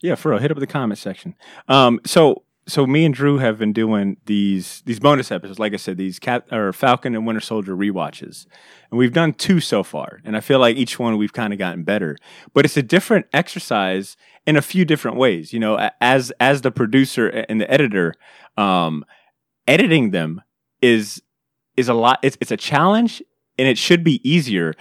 [0.00, 0.40] Yeah, for real.
[0.40, 1.36] Hit up the comment section.
[1.68, 5.76] Um, so so me and Drew have been doing these these bonus episodes, like I
[5.76, 8.46] said, these Cap or Falcon and Winter Soldier rewatches,
[8.90, 10.20] and we've done two so far.
[10.24, 12.16] And I feel like each one we've kind of gotten better,
[12.54, 15.52] but it's a different exercise in a few different ways.
[15.52, 18.14] You know, as as the producer and the editor,
[18.56, 19.04] um,
[19.66, 20.40] editing them
[20.80, 21.20] is
[21.76, 22.20] is a lot.
[22.22, 23.22] It's it's a challenge,
[23.58, 24.74] and it should be easier,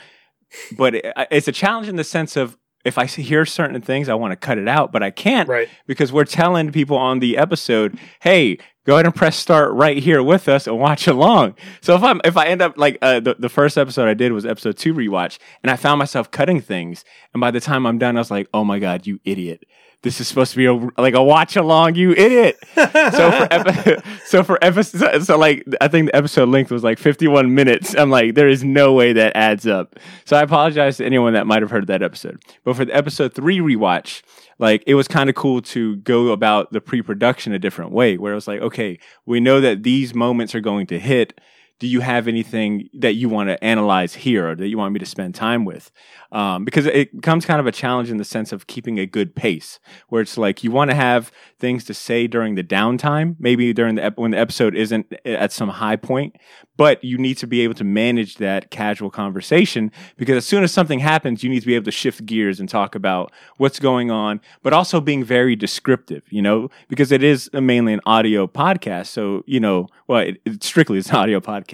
[0.78, 4.14] but it, it's a challenge in the sense of if I hear certain things, I
[4.16, 5.70] want to cut it out, but I can't Right.
[5.88, 10.24] because we're telling people on the episode, "Hey, go ahead and press start right here
[10.24, 13.36] with us and watch along." So if I'm if I end up like uh, the
[13.38, 17.04] the first episode I did was episode two rewatch, and I found myself cutting things,
[17.34, 19.64] and by the time I'm done, I was like, "Oh my god, you idiot!
[20.04, 24.02] This is supposed to be a, like a watch along, you idiot!" so for epi-
[24.26, 27.96] so for episode so like I think the episode length was like 51 minutes.
[27.96, 30.00] I'm like there is no way that adds up.
[30.26, 32.42] So I apologize to anyone that might have heard that episode.
[32.64, 34.24] But for the episode 3 rewatch,
[34.58, 38.32] like it was kind of cool to go about the pre-production a different way where
[38.32, 41.40] it was like okay, we know that these moments are going to hit
[41.82, 45.00] do you have anything that you want to analyze here or that you want me
[45.00, 45.92] to spend time with?
[46.32, 49.36] Um, because it becomes kind of a challenge in the sense of keeping a good
[49.36, 53.74] pace, where it's like you want to have things to say during the downtime, maybe
[53.74, 56.36] during the ep- when the episode isn't at some high point,
[56.78, 60.72] but you need to be able to manage that casual conversation because as soon as
[60.72, 64.12] something happens, you need to be able to shift gears and talk about what's going
[64.12, 69.08] on, but also being very descriptive, you know, because it is mainly an audio podcast.
[69.08, 71.71] So, you know, well, it, it strictly it's an audio podcast.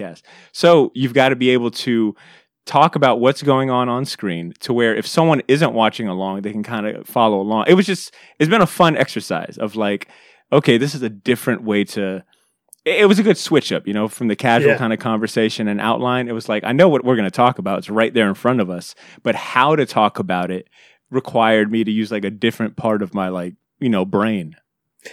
[0.52, 2.14] So you've got to be able to
[2.66, 6.52] talk about what's going on on screen to where if someone isn't watching along, they
[6.52, 7.64] can kind of follow along.
[7.66, 10.08] It was just, it's been a fun exercise of like,
[10.52, 12.22] okay, this is a different way to,
[12.84, 14.78] it was a good switch up, you know, from the casual Yeah.
[14.78, 16.28] kind of conversation and outline.
[16.28, 17.78] It was like, I know what we're going to talk about.
[17.78, 20.68] It's right there in front of us, but how to talk about it
[21.10, 24.56] required me to use like a different part of my like, you know, brain.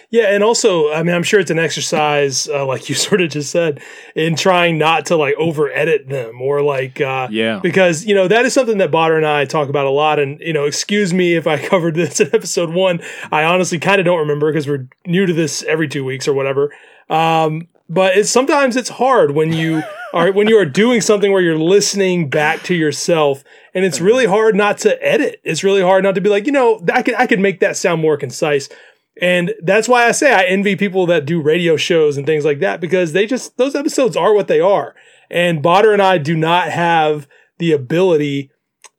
[0.10, 3.30] Yeah, and also, I mean, I'm sure it's an exercise, uh, like you sort of
[3.30, 3.82] just said,
[4.16, 7.60] in trying not to like over edit them or like, uh, Yeah.
[7.62, 10.20] because you know that is something that Botter and I talk about a lot.
[10.20, 13.02] And you know, excuse me if I covered this in episode one.
[13.32, 16.34] I honestly kind of don't remember because we're new to this every two weeks or
[16.34, 16.72] whatever.
[17.10, 21.42] Um, but it's sometimes it's hard when you are when you are doing something where
[21.42, 23.44] you're listening back to yourself,
[23.76, 25.40] and it's really hard not to edit.
[25.44, 27.78] It's really hard not to be like, you know, I could I could make that
[27.78, 28.70] sound more concise.
[29.22, 32.60] And that's why I say I envy people that do radio shows and things like
[32.60, 34.94] that because they just, those episodes are what they are.
[35.30, 38.52] And Botter and I do not have the ability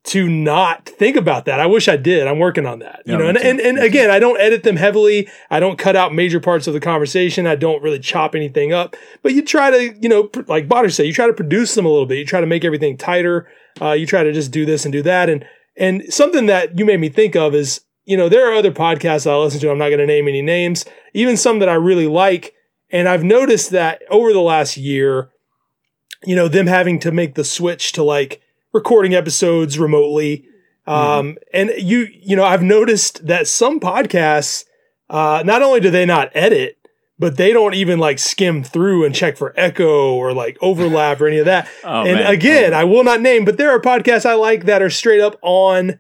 [0.04, 1.58] to not think about that.
[1.58, 2.28] I wish I did.
[2.28, 3.02] I'm working on that.
[3.04, 5.28] Yeah, you know, and, and, and again, I don't edit them heavily.
[5.50, 7.46] I don't cut out major parts of the conversation.
[7.46, 10.92] I don't really chop anything up, but you try to, you know, pr- like Botter
[10.92, 12.18] said, you try to produce them a little bit.
[12.18, 13.48] You try to make everything tighter.
[13.82, 15.28] Uh, you try to just do this and do that.
[15.28, 15.44] And,
[15.76, 19.30] and something that you made me think of is, you know, there are other podcasts
[19.30, 19.70] I listen to.
[19.70, 22.54] I'm not going to name any names, even some that I really like.
[22.90, 25.30] And I've noticed that over the last year,
[26.24, 28.40] you know, them having to make the switch to like
[28.72, 30.46] recording episodes remotely.
[30.86, 34.64] Um, and you, you know, I've noticed that some podcasts,
[35.10, 36.78] uh, not only do they not edit,
[37.18, 41.26] but they don't even like skim through and check for echo or like overlap or
[41.26, 41.68] any of that.
[41.84, 42.32] Oh, and man.
[42.32, 42.76] again, Oh.
[42.78, 45.98] I will not name, but there are podcasts I like that are straight up on,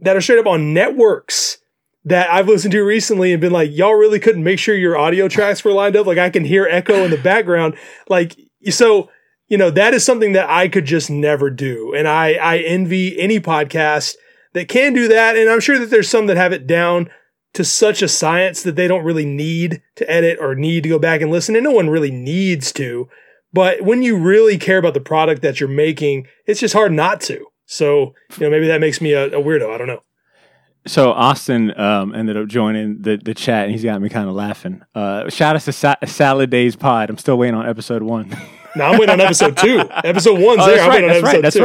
[0.00, 1.58] that are straight up on networks
[2.04, 5.28] that I've listened to recently and been like, y'all really couldn't make sure your audio
[5.28, 6.06] tracks were lined up.
[6.06, 7.76] Like I can hear echo in the background.
[8.08, 8.36] Like,
[8.70, 9.10] so,
[9.48, 11.94] you know, that is something that I could just never do.
[11.94, 14.14] And I, I envy any podcast
[14.54, 15.36] that can do that.
[15.36, 17.10] And I'm sure that there's some that have it down
[17.54, 20.98] to such a science that they don't really need to edit or need to go
[20.98, 21.56] back and listen.
[21.56, 23.08] And no one really needs to.
[23.52, 27.20] But when you really care about the product that you're making, it's just hard not
[27.22, 27.46] to.
[27.68, 29.72] So, you know, maybe that makes me a, a weirdo.
[29.72, 30.02] I don't know.
[30.86, 34.34] So Austin um, ended up joining the, the chat, and he's got me kind of
[34.34, 34.82] laughing.
[34.94, 37.10] Uh, shout out to Sa- Salad Days Pod.
[37.10, 38.34] I'm still waiting on episode one.
[38.78, 39.80] Now I'm waiting on episode two.
[40.04, 40.76] Episode one's Oh, there.
[40.76, 41.02] that's I'm right.
[41.02, 41.42] waiting on episode right.
[41.42, 41.62] That's two.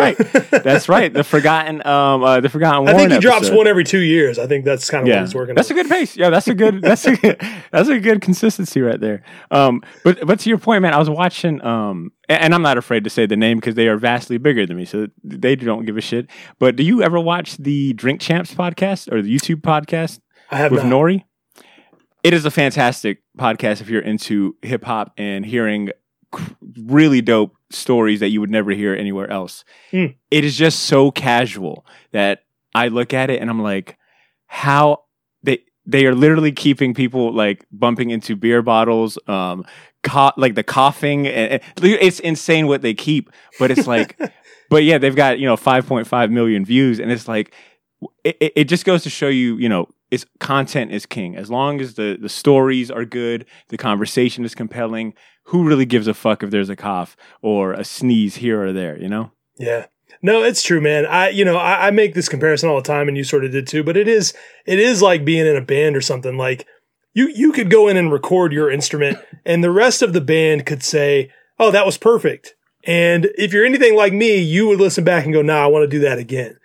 [0.57, 0.63] right.
[0.63, 1.13] That's right.
[1.13, 2.83] The forgotten, um, uh, the forgotten.
[2.87, 3.55] I think Warren he drops episode.
[3.57, 4.39] one every two years.
[4.39, 5.77] I think that's kind of what he's working that's on.
[5.77, 6.17] a good pace.
[6.17, 6.81] Yeah, that's a good.
[6.81, 7.39] That's a good,
[7.71, 9.23] that's a good consistency right there.
[9.51, 11.63] Um, but but to your point, man, I was watching.
[11.63, 14.77] Um, and I'm not afraid to say the name because they are vastly bigger than
[14.77, 16.27] me, so they don't give a shit.
[16.57, 20.19] But do you ever watch the Drink Champs podcast or the YouTube podcast?
[20.49, 20.91] I have with not.
[20.93, 21.23] Nori.
[22.23, 25.89] It is a fantastic podcast if you're into hip hop and hearing
[26.77, 29.63] really dope stories that you would never hear anywhere else.
[29.91, 30.05] Hmm.
[30.31, 32.43] It is just so casual that
[32.75, 33.97] I look at it and I'm like,
[34.47, 35.03] how
[35.43, 39.65] they they are literally keeping people like bumping into beer bottles, um,
[40.03, 41.27] co- like the coughing.
[41.27, 44.17] And, and it's insane what they keep, but it's like,
[44.69, 47.53] but yeah, they've got you know 5.5 million views, and it's like
[48.23, 51.35] it, it- it just goes to show you, you know, it's content is king.
[51.35, 55.13] As long as the the stories are good, the conversation is compelling.
[55.47, 58.97] Who really gives a fuck if there's a cough or a sneeze here or there?
[58.99, 59.31] You know?
[59.57, 59.87] Yeah.
[60.21, 61.05] No, it's true, man.
[61.05, 63.51] I, you know, I, I make this comparison all the time, and you sort of
[63.51, 63.83] did too.
[63.83, 64.33] But it is,
[64.65, 66.37] it is like being in a band or something.
[66.37, 66.65] Like
[67.13, 70.65] you, you could go in and record your instrument, and the rest of the band
[70.65, 75.03] could say, "Oh, that was perfect." And if you're anything like me, you would listen
[75.03, 76.57] back and go, "Nah, I want to do that again."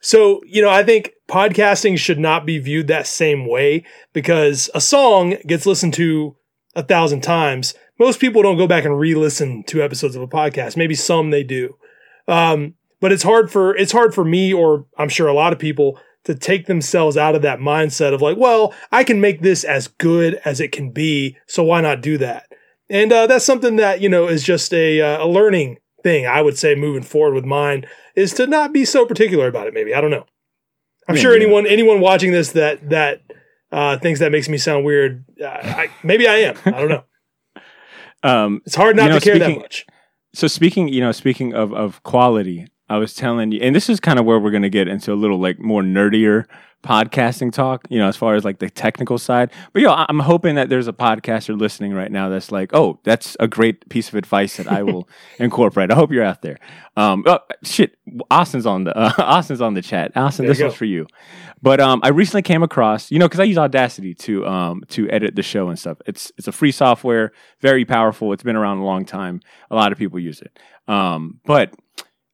[0.00, 4.80] So, you know, I think podcasting should not be viewed that same way because a
[4.80, 6.36] song gets listened to
[6.74, 7.74] a thousand times.
[7.98, 10.76] Most people don't go back and re-listen to episodes of a podcast.
[10.76, 11.76] Maybe some they do.
[12.28, 15.58] Um, but it's hard for it's hard for me or I'm sure a lot of
[15.58, 19.62] people to take themselves out of that mindset of like, well, I can make this
[19.64, 22.50] as good as it can be, so why not do that?
[22.90, 26.26] And uh, that's something that you know is just a uh, a learning thing.
[26.26, 29.74] I would say moving forward with mine is to not be so particular about it.
[29.74, 30.24] Maybe I don't know.
[31.08, 31.42] I'm Yeah, sure yeah.
[31.44, 33.22] anyone anyone watching this that that
[33.70, 35.24] uh, thinks that makes me sound weird.
[35.40, 36.56] Uh, I, maybe I am.
[36.64, 37.04] I don't know.
[38.26, 39.86] Um, It's hard not You know, to care that much.
[40.34, 44.00] So speaking, you know, speaking of of quality, I was telling you, and this is
[44.00, 46.46] kind of where we're going to get into a little like more nerdier
[46.86, 49.50] podcasting talk, you know, as far as like the technical side.
[49.72, 53.36] But yo, I'm hoping that there's a podcaster listening right now that's like, oh, that's
[53.40, 55.90] a great piece of advice that I will incorporate.
[55.90, 56.58] I hope you're out there.
[56.96, 57.96] Um, oh, shit,
[58.30, 60.12] Austin's on the uh, Austin's on the chat.
[60.16, 61.06] Austin, There this was for you.
[61.60, 65.10] But um, I recently came across, you know, because I use Audacity to um to
[65.10, 65.98] edit the show and stuff.
[66.06, 68.32] It's it's a free software, very powerful.
[68.32, 69.40] It's been around a long time.
[69.70, 70.56] A lot of people use it.
[70.86, 71.74] Um, but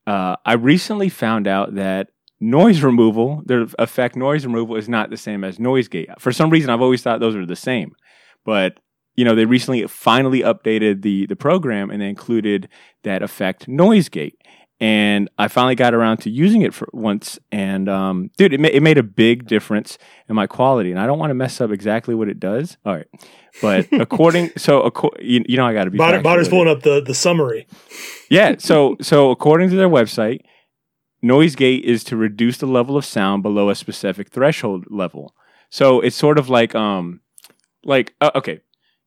[0.06, 2.08] uh, I recently found out that
[2.40, 6.08] noise removal, the effect noise removal, is not the same as noise gate.
[6.18, 7.92] For some reason, I've always thought those are the same,
[8.44, 8.78] but
[9.14, 12.68] you know, they recently finally updated the the program and they included
[13.04, 14.41] that effect noise gate.
[14.82, 18.66] And I finally got around to using it for once, and um, dude, it, ma-
[18.66, 19.96] it made a big difference
[20.28, 20.90] in my quality.
[20.90, 22.76] And I don't want to mess up exactly what it does.
[22.84, 23.06] All right,
[23.62, 25.98] but according, so acco- you, you know, I got to be.
[25.98, 26.50] Factual Botter's with it.
[26.50, 27.68] pulling up the, the summary.
[28.28, 28.56] Yeah.
[28.58, 30.40] So so according to their website,
[31.22, 35.32] noise gate is to reduce the level of sound below a specific threshold level.
[35.70, 37.20] So it's sort of like um
[37.84, 38.62] like uh, okay,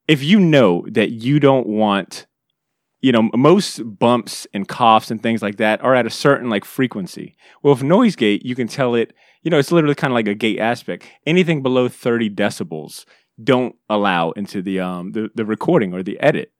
[0.08, 2.28] if you know that you don't want
[3.06, 6.66] you know most bumps and coughs and things like that are at a certain like
[6.66, 7.36] frequency.
[7.62, 9.14] Well, with noise gate, you can tell it,
[9.44, 11.06] you know, it's literally kind of like a gate aspect.
[11.24, 13.06] Anything below 30 decibels
[13.44, 16.52] don't allow into the um the, the recording or the edit.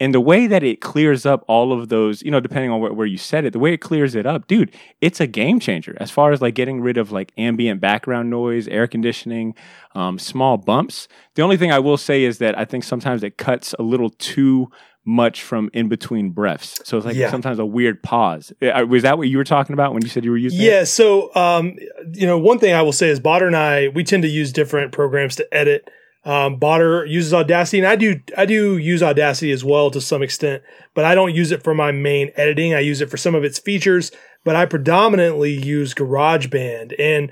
[0.00, 2.92] And the way that it clears up all of those, you know, depending on where,
[2.92, 5.96] where you set it, the way it clears it up, dude, it's a game changer
[5.98, 9.56] as far as like getting rid of like ambient background noise, air conditioning,
[9.96, 11.08] um, small bumps.
[11.34, 14.10] The only thing I will say is that I think sometimes it cuts a little
[14.10, 14.70] too
[15.08, 16.82] much from in between breaths.
[16.84, 17.30] So it's like Yeah.
[17.30, 18.52] sometimes a weird pause.
[18.60, 20.64] Uh, Was that what you were talking about when you said you were using it?
[20.64, 20.84] Yeah.
[20.84, 21.76] So, um,
[22.12, 24.52] you know, one thing I will say is Botter and I, we tend to use
[24.52, 25.88] different programs to edit.
[26.26, 30.22] Um, Botter uses Audacity, and I do, I do use Audacity as well to some
[30.22, 32.74] extent, but I don't use it for my main editing.
[32.74, 34.12] I use it for some of its features,
[34.44, 37.30] but I predominantly use GarageBand, and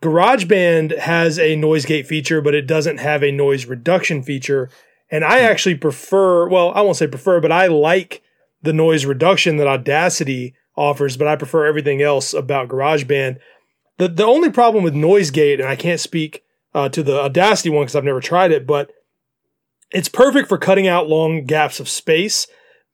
[0.00, 4.70] GarageBand has a noise gate feature, but it doesn't have a noise reduction feature.
[5.10, 8.22] And I actually prefer, well, I won't say prefer, but I like
[8.62, 13.38] the noise reduction that Audacity offers, but I prefer everything else about GarageBand.
[13.98, 16.42] The the only problem with noise gate, and I can't speak
[16.74, 18.90] uh, to the Audacity one because I've never tried it, but
[19.90, 22.46] it's perfect for cutting out long gaps of space.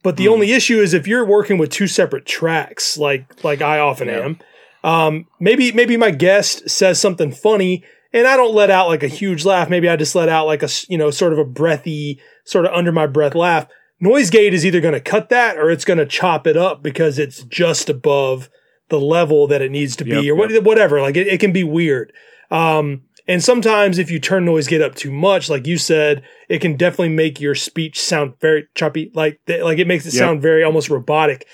[0.03, 0.33] But the Hmm.
[0.33, 4.25] only issue is if you're working with two separate tracks, like like I often Yeah.
[4.25, 4.39] am.
[4.85, 9.09] Um, maybe maybe my guest says something funny, and I don't let out like a
[9.09, 9.71] huge laugh.
[9.71, 12.73] Maybe I just let out like a, you know sort of a breathy, sort of
[12.75, 13.67] under my breath laugh.
[14.01, 16.83] Noise gate is either going to cut that or it's going to chop it up
[16.83, 18.51] because it's just above
[18.89, 21.01] the level that it needs to be Yep, or what, whatever.
[21.01, 22.13] Like it, it can be weird.
[22.51, 26.61] Um, and sometimes if you turn noise gate up too much, like you said, it
[26.61, 29.11] can definitely make your speech sound very choppy.
[29.15, 30.19] Like, like it makes it Yep.
[30.19, 31.47] sound very almost robotic.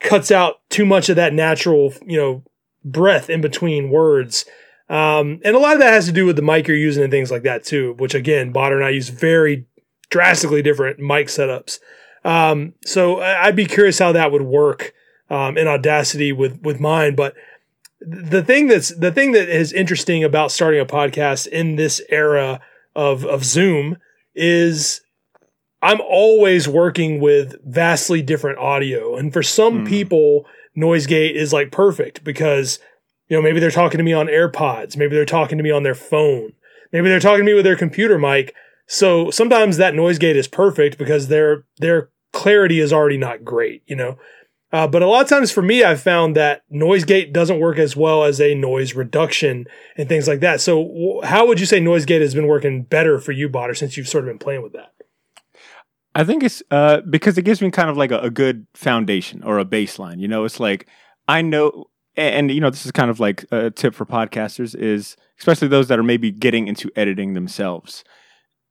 [0.00, 2.44] Cuts out too much of that natural, you know,
[2.84, 4.44] breath in between words.
[4.90, 7.12] Um, and a lot of that has to do with the mic you're using and
[7.12, 9.66] things like that too, which again, Botter and I use very
[10.10, 11.78] drastically different mic setups.
[12.24, 14.92] Um, so I'd be curious how that would work
[15.30, 17.14] um, in Audacity with with mine.
[17.14, 17.34] But
[18.00, 22.60] the thing that's the thing that is interesting about starting a podcast in this era
[22.96, 23.96] of of Zoom
[24.34, 25.02] is
[25.82, 29.86] I'm always working with vastly different audio, and for some Hmm.
[29.86, 32.80] people, noise gate is like perfect because
[33.30, 35.82] you know maybe they're talking to me on AirPods, maybe they're talking to me on
[35.82, 36.52] their phone,
[36.92, 38.54] maybe they're talking to me with their computer mic.
[38.86, 43.82] So sometimes that noise gate is perfect because their their clarity is already not great,
[43.86, 44.18] you know.
[44.72, 47.78] Uh, but a lot of times for me, I've found that noise gate doesn't work
[47.78, 49.66] as well as a noise reduction
[49.96, 50.60] and things like that.
[50.60, 53.76] So, w- how would you say noise gate has been working better for you, Botter,
[53.76, 54.92] since you've sort of been playing with that?
[56.14, 59.42] I think it's uh, because it gives me kind of like a, a good foundation
[59.42, 60.20] or a baseline.
[60.20, 60.86] You know, it's like
[61.26, 61.86] I know,
[62.16, 65.68] and, and, you know, this is kind of like a tip for podcasters is especially
[65.68, 68.04] those that are maybe getting into editing themselves.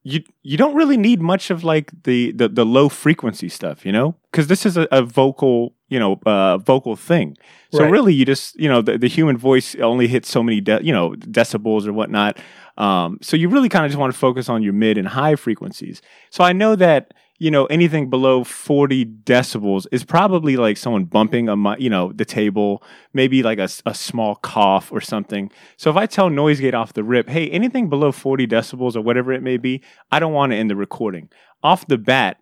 [0.04, 3.91] You you don't really need much of like the the, the low frequency stuff, you
[3.91, 7.36] know, because this is a, a vocal you know uh, vocal thing.
[7.71, 7.91] So Right.
[7.91, 10.93] really, you just you know the, the human voice only hits so many de- you
[10.93, 12.38] know decibels or whatnot.
[12.78, 15.36] Um, so you really kind of just want to focus on your mid and high
[15.36, 16.02] frequencies.
[16.30, 21.47] So I know that you know anything below 40 decibels is probably like someone bumping
[21.49, 25.49] a you know the table, maybe like a, a small cough or something.
[25.78, 29.02] So if I tell noise gate off the rip, hey, anything below 40 decibels or
[29.02, 31.30] whatever it may be, I don't want it in the recording.
[31.63, 32.38] Off the bat,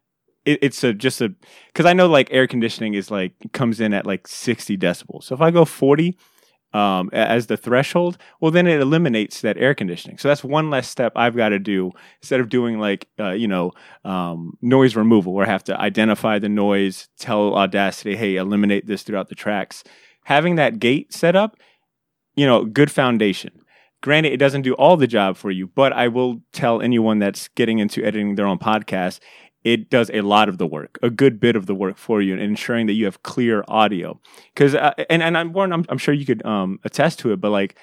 [0.45, 1.33] it, it's a just a
[1.67, 5.23] because I know like air conditioning is like comes in at like 60 decibels.
[5.23, 6.17] So if I go 40,
[6.73, 10.17] um, as the threshold, well, then it eliminates that air conditioning.
[10.17, 13.47] So that's one less step I've got to do instead of doing like, uh, you
[13.47, 13.71] know,
[14.03, 19.03] um, noise removal where I have to identify the noise, tell Audacity, hey, eliminate this
[19.03, 19.83] throughout the tracks.
[20.25, 21.57] Having that gate set up,
[22.35, 23.61] you know, good foundation.
[24.01, 27.47] Granted, it doesn't do all the job for you, but I will tell anyone that's
[27.49, 29.19] getting into editing their own podcast,
[29.63, 32.33] it does a lot of the work, a good bit of the work for you,
[32.33, 34.19] and ensuring that you have clear audio.
[34.53, 37.41] Because, uh, and and I'm, Warren, I'm I'm sure you could um, attest to it,
[37.41, 37.75] but like,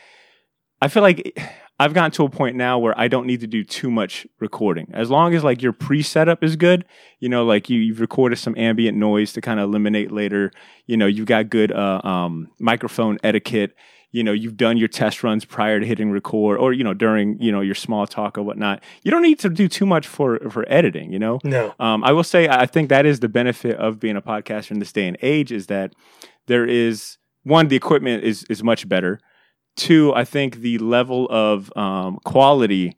[0.80, 1.38] I feel like
[1.78, 4.90] I've gotten to a point now where I don't need to do too much recording.
[4.92, 6.84] As long as like your pre-setup is good,
[7.18, 10.52] you know, like you, you've recorded some ambient noise to kind of eliminate later.
[10.86, 13.74] You know, you've got good uh, um, microphone etiquette
[14.16, 17.26] you know you've done your test runs prior to hitting record or you know during
[17.42, 20.38] you know your small talk or whatnot you don't need to do too much for
[20.54, 21.74] for editing you know No.
[21.80, 24.78] um, i will say i think that is the benefit of being a podcaster in
[24.78, 25.94] this day and age is that
[26.46, 29.18] there is one the equipment is is much better
[29.76, 32.96] two i think the level of um, quality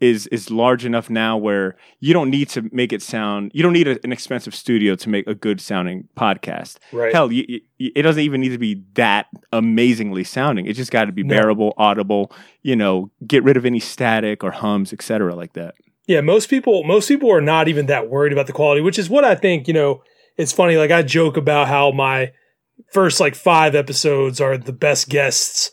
[0.00, 3.72] is is large enough now where you don't need to make it sound you don't
[3.72, 7.12] need a, an expensive studio to make a good sounding podcast Right.
[7.14, 11.04] hell you, you, it doesn't even need to be that amazingly sounding it just got
[11.06, 11.34] to be No.
[11.36, 12.32] bearable audible
[12.62, 15.74] you know get rid of any static or hums etc like that
[16.06, 19.08] Yeah, most people most people are not even that worried about the quality, which is
[19.08, 20.02] what I think, you know,
[20.36, 22.32] it's funny like I joke about how my
[22.92, 25.70] first like 5 episodes are the best guests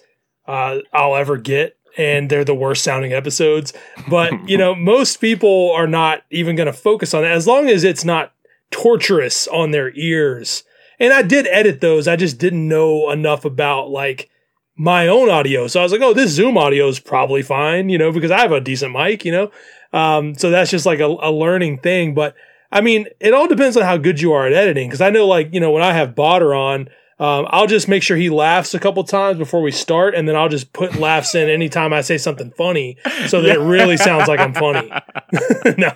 [0.47, 3.73] uh I'll ever get and they're the worst sounding episodes,
[4.09, 7.69] but you know, most people are not even going to focus on it as long
[7.69, 8.33] as it's not
[8.71, 10.63] torturous on their ears.
[10.99, 12.07] And I did edit those.
[12.07, 14.29] I just didn't know enough about like
[14.75, 15.67] my own audio.
[15.67, 18.39] So I was like, oh, this Zoom audio is probably fine, you know, because I
[18.39, 19.51] have a decent mic, you know.
[19.93, 22.13] Um, so that's just like a, a learning thing.
[22.13, 22.35] But
[22.71, 24.87] I mean, it all depends on how good you are at editing.
[24.87, 26.89] Because I know, like, you know, when I have Botter on,
[27.21, 30.35] um, I'll just make sure he laughs a couple times before we start, and then
[30.35, 32.97] I'll just put laughs in anytime I say something funny,
[33.27, 34.91] so that it really sounds like I'm funny.
[35.77, 35.91] no.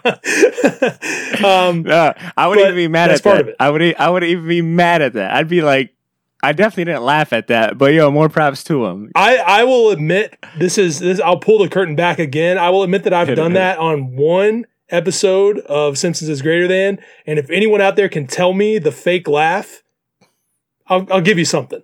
[1.44, 3.42] um, Uh, I wouldn't even be mad that's at part that.
[3.42, 3.56] of it.
[3.60, 3.96] I would.
[3.98, 5.34] I would even be mad at that.
[5.34, 5.96] I'd be like,
[6.44, 9.12] I definitely didn't laugh at that, but yo, more props to him.
[9.16, 11.20] I, I will admit this is this.
[11.20, 12.60] I'll pull the curtain back again.
[12.60, 17.00] I will admit that I've done that on one episode of Simpsons is Greater Than.
[17.26, 19.82] And if anyone out there can tell me the fake laugh,
[20.88, 21.82] I'll, I'll give you something.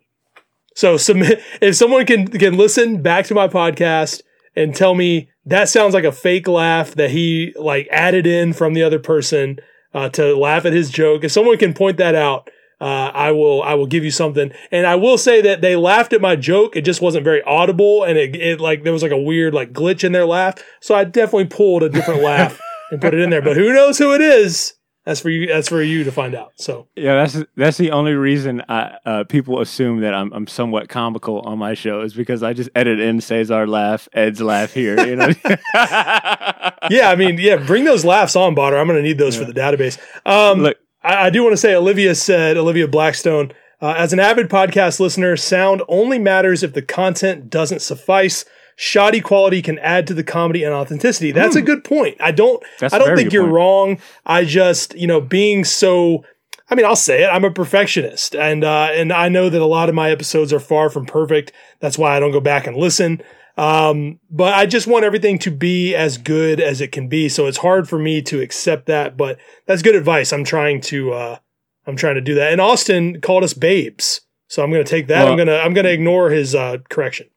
[0.76, 4.22] So submit if someone can can listen back to my podcast
[4.56, 8.74] and tell me that sounds like a fake laugh that he like added in from
[8.74, 9.60] the other person
[9.94, 11.24] uh, to laugh at his joke.
[11.24, 12.50] If someone can point that out,
[12.80, 14.52] uh, I will I will give you something.
[14.72, 16.76] And I will say that they laughed at my joke.
[16.76, 19.74] It just wasn't very audible, and it, it like there was like a weird like
[19.74, 20.56] glitch in their laugh.
[20.80, 22.60] So I definitely pulled a different laugh
[22.92, 23.42] and put it in there.
[23.42, 24.74] But who knows who it is?
[25.06, 25.48] That's for you.
[25.48, 26.54] That's for you to find out.
[26.58, 30.90] So Yeah, that's that's the only reason I, uh, people assume that I'm I'm somewhat
[30.90, 35.00] comical on my show is because I just edit in Cesar laugh, Ed's laugh here.
[35.06, 35.30] You know.
[35.74, 38.80] yeah, I mean, yeah, bring those laughs on, Botter.
[38.80, 39.98] I'm going to need those for the database.
[40.26, 44.20] Um, Look, I, I do want to say, Olivia said, Olivia Blackstone, uh, as an
[44.20, 48.46] avid podcast listener, sound only matters if the content doesn't suffice.
[48.84, 51.32] Shoddy quality can add to the comedy and authenticity.
[51.32, 52.18] That's a good point.
[52.20, 52.70] I don't, Hmm.
[52.80, 53.54] That's I don't think you're point.
[53.54, 54.00] wrong.
[54.26, 56.26] I just, you know, being so,
[56.68, 57.28] I mean, I'll say it.
[57.28, 60.60] I'm a perfectionist, and uh, and I know that a lot of my episodes are
[60.60, 61.52] far from perfect.
[61.80, 63.22] That's why I don't go back and listen.
[63.56, 67.30] Um, but I just want everything to be as good as it can be.
[67.30, 70.34] So it's hard for me to accept that, but that's good advice.
[70.34, 71.38] I'm trying to, uh,
[71.86, 72.52] I'm trying to do that.
[72.52, 74.22] And Austin called us babes.
[74.48, 75.24] So I'm going to take that.
[75.24, 77.28] Well- I'm going to, I'm going to ignore his, uh, correction.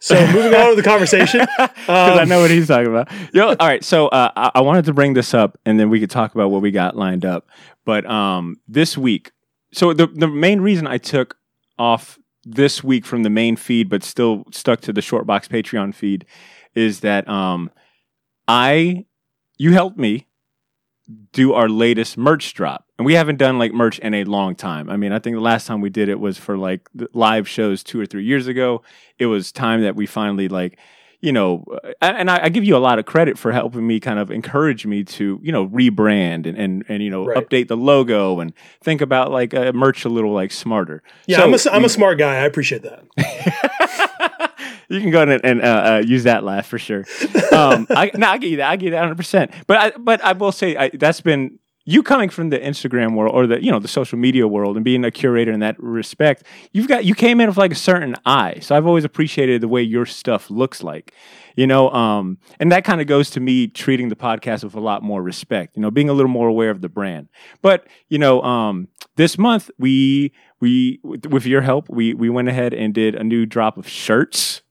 [0.00, 1.40] So moving on to the conversation.
[1.56, 3.08] because I Um, know what he's talking about.
[3.32, 3.84] Yo, all right.
[3.84, 6.50] So uh, I, I wanted to bring this up, and then we could talk about
[6.50, 7.46] what we got lined up.
[7.84, 9.30] But um, this week,
[9.72, 11.36] so the the main reason I took
[11.78, 16.26] off this week from the main feed, but still stuck to the Shortbox Patreon feed,
[16.74, 17.70] is that um,
[18.48, 19.04] I
[19.58, 20.26] you helped me
[21.32, 22.86] do our latest merch drop.
[22.98, 24.88] And we haven't done like merch in a long time.
[24.90, 27.82] I mean, I think the last time we did it was for like live shows
[27.82, 28.82] two or three years ago.
[29.18, 30.78] It was time that we finally like,
[31.20, 31.64] you know,
[32.00, 34.86] and I, I give you a lot of credit for helping me kind of encourage
[34.86, 37.36] me to, you know, rebrand and, and, and you know, Right.
[37.38, 38.52] update the logo and
[38.82, 41.02] think about like uh, merch a little like smarter.
[41.26, 42.34] yeah, So I'm a, I'm a smart guy.
[42.36, 43.04] I appreciate that.
[44.92, 45.64] you can go ahead and, and uh,
[45.94, 47.04] uh, use that laugh for sure.
[47.52, 48.70] Um, I, no, I get you that.
[48.70, 49.16] I get that 100.
[49.16, 53.16] percent But I, but I will say I, that's been you coming from the Instagram
[53.16, 55.76] world or the you know the social media world and being a curator in that
[55.82, 58.58] respect, you've got you came in with like a certain eye.
[58.60, 61.12] So I've always appreciated the way your stuff looks like,
[61.56, 61.90] you know.
[61.90, 65.22] Um, and that kind of goes to me treating the podcast with a lot more
[65.22, 67.28] respect, you know, being a little more aware of the brand.
[67.62, 72.74] But you know, um, this month we we with your help we we went ahead
[72.74, 74.62] and did a new drop of shirts,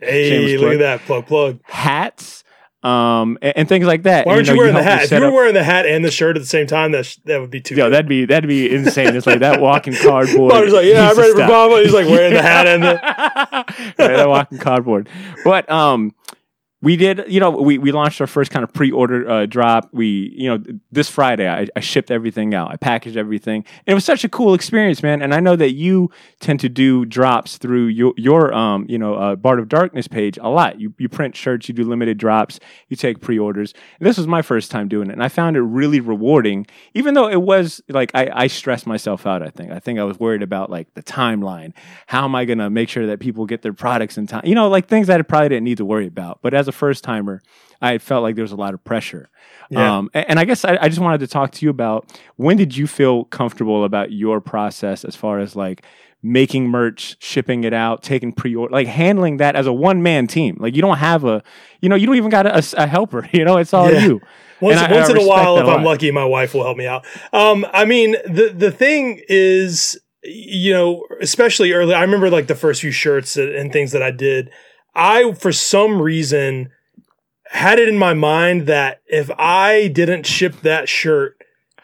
[0.00, 1.60] Hey, look at that plug plug.
[1.64, 2.44] hats,
[2.82, 4.26] um, and, and things like that.
[4.26, 5.04] Why aren't you, know, wearing the hat?
[5.04, 7.06] If you were up- wearing the hat and the shirt at the same time, that
[7.06, 7.74] sh- that would be too.
[7.74, 7.92] Yo, good.
[7.94, 9.14] that'd be that'd be insane.
[9.16, 10.52] It's like that walking cardboard.
[10.52, 11.70] Botter's like, yeah, I'm ready for stop.
[11.82, 13.00] He's like wearing the hat and the.
[13.98, 15.08] right, that walking cardboard.
[15.44, 16.14] But um,
[16.82, 19.88] we did, you know, we, we launched our first kind of pre-order uh, drop.
[19.92, 22.72] We, you know, this Friday I, I shipped everything out.
[22.72, 23.64] I packaged everything.
[23.86, 25.22] And it was such a cool experience, man.
[25.22, 26.10] And I know that you
[26.40, 30.48] tend to do drops through your your um, you know, uh, of Darkness page a
[30.48, 30.80] lot.
[30.80, 32.58] You you print shirts, you do limited drops,
[32.88, 33.74] you take pre-orders.
[34.00, 36.66] And this was my first time doing it, and I found it really rewarding.
[36.94, 39.42] Even though it was like I, I stressed myself out.
[39.42, 41.74] I think I think I was worried about like the timeline.
[42.06, 44.42] How am I gonna make sure that people get their products in time?
[44.44, 46.40] You know, like things that I probably didn't need to worry about.
[46.42, 47.42] But as first timer,
[47.80, 49.28] I felt like there was a lot of pressure.
[49.70, 49.98] Yeah.
[49.98, 52.06] Um, a- and, I guess I, I just wanted to talk to you about
[52.36, 55.84] when did you feel comfortable about your process as far as like
[56.22, 60.56] making merch, shipping it out, taking pre-order, like handling that as a one-man team.
[60.60, 61.42] Like you don't have a,
[61.80, 63.28] you know, you don't even got a, a helper.
[63.32, 64.04] You know, it's all Yeah.
[64.04, 64.20] you.
[64.60, 66.76] Once, I- once I in a while, if a I'm lucky, my wife will help
[66.76, 67.04] me out.
[67.32, 71.94] Um, I mean, the the thing is, you know, especially early.
[71.94, 74.50] I remember like the first few shirts and, and things that I did.
[74.94, 76.70] I, for some reason,
[77.46, 81.36] had it in my mind that if I didn't ship that shirt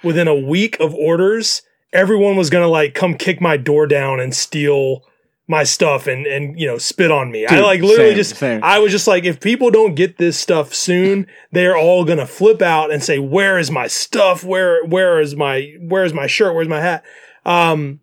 [0.03, 4.35] within a week of orders, everyone was gonna like come kick my door down and
[4.35, 5.05] steal
[5.47, 7.47] my stuff and and you know spit on me.
[7.47, 8.61] I like literally same, just same.
[8.63, 12.63] I was just like, if people don't get this stuff soon, they're all gonna flip
[12.63, 14.45] out and say, "Where is my stuff?
[14.45, 16.55] Where where is my where is my shirt?
[16.55, 17.05] Where's my hat?"
[17.45, 18.01] Um,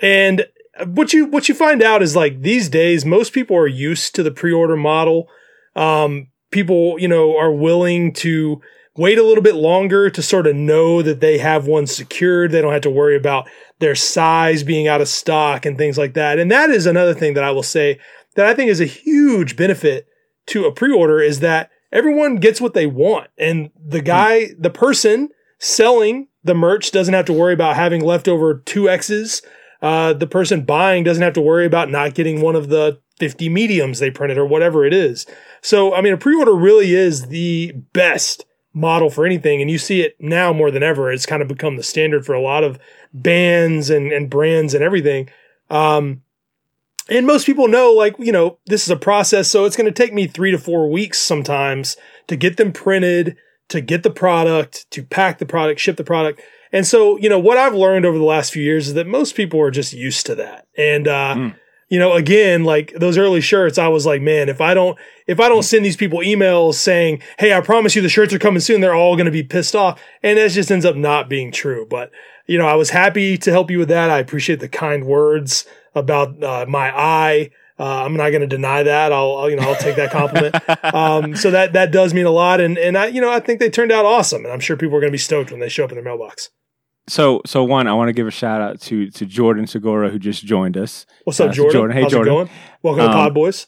[0.00, 0.46] and
[0.84, 4.22] what you what you find out is like these days, most people are used to
[4.22, 5.28] the pre-order model.
[5.74, 8.60] Um, people, you know, are willing to
[8.96, 12.50] wait a little bit longer to sort of know that they have one secured.
[12.50, 16.14] They don't have to worry about their size being out of stock and things like
[16.14, 16.38] that.
[16.38, 17.98] And that is another thing that I will say
[18.34, 20.06] that I think is a huge benefit
[20.46, 23.28] to a pre-order is that everyone gets what they want.
[23.38, 28.54] And the guy, the person selling the merch doesn't have to worry about having leftover
[28.54, 29.42] two X's.
[29.82, 33.48] Uh, the person buying doesn't have to worry about not getting one of the 50
[33.48, 35.26] mediums they printed or whatever it is.
[35.60, 39.60] So, I mean, a pre-order really is the best model for anything.
[39.60, 41.10] And you see it now more than ever.
[41.10, 42.78] It's kind of become the standard for a lot of
[43.12, 45.28] bands and, and brands and everything.
[45.68, 46.22] Um,
[47.08, 49.48] and most people know, like, you know, this is a process.
[49.48, 51.96] So it's going to take me three to four weeks sometimes
[52.28, 53.36] to get them printed,
[53.68, 56.40] to get the product, to pack the product, ship the product.
[56.72, 59.34] And so, you know, what I've learned over the last few years is that most
[59.34, 60.66] people are just used to that.
[60.76, 61.54] And, uh, Mm.
[61.90, 64.96] you know, again, like those early shirts, I was like, man, if I don't,
[65.26, 68.38] if I don't send these people emails saying, Hey, I promise you the shirts are
[68.38, 70.00] coming soon, they're all going to be pissed off.
[70.22, 71.86] And that just ends up not being true.
[71.88, 72.10] But,
[72.46, 74.10] you know, I was happy to help you with that.
[74.10, 77.50] I appreciate the kind words about, uh, my eye.
[77.78, 79.12] Uh, I'm not going to deny that.
[79.12, 80.54] I'll, I'll, you know, I'll take that compliment.
[80.94, 82.60] um, so that, that does mean a lot.
[82.60, 84.44] And, and I, you know, I think they turned out awesome.
[84.44, 86.04] And I'm sure people are going to be stoked when they show up in their
[86.04, 86.50] mailbox.
[87.08, 90.18] So, so one, I want to give a shout out to to Jordan Segura who
[90.18, 91.72] just joined us, What's up, Uh, Jordan?
[91.72, 91.96] Jordan.
[91.96, 92.32] Hey, How's Jordan.
[92.32, 92.50] it going?
[92.82, 93.66] Welcome to Um, Pod Boys.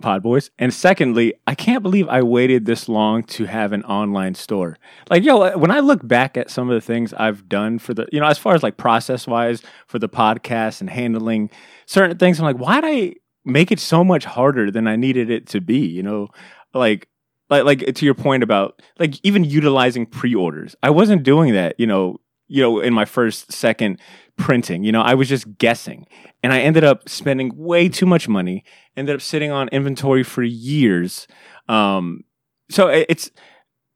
[0.00, 0.50] Pod Boys.
[0.60, 4.78] And secondly, I can't believe I waited this long to have an online store.
[5.10, 8.06] Like, yo, when I look back at some of the things I've done for the,
[8.12, 11.50] you know, as far as like process wise for the podcast and handling
[11.86, 13.14] certain things, I'm like, why'd I
[13.44, 15.78] make it so much harder than I needed it to be?
[15.84, 16.28] You know,
[16.74, 17.08] like,
[17.50, 20.76] like, like to your point about like even utilizing pre-orders.
[20.80, 22.18] I wasn't doing that, you know,
[22.48, 24.00] you know, in my first second
[24.36, 24.84] printing.
[24.84, 26.06] You know, I was just guessing.
[26.42, 28.64] And I ended up spending way too much money,
[28.96, 31.26] ended up sitting on inventory for years.
[31.68, 32.24] Um,
[32.70, 33.30] so it's,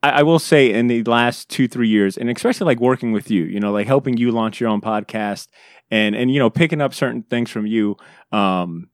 [0.03, 3.31] I, I will say in the last two, three years, and especially like working with
[3.31, 5.49] you, you know, like helping you launch your own podcast
[5.91, 7.97] and, and, you know, picking up certain things from you.
[8.33, 8.89] Um,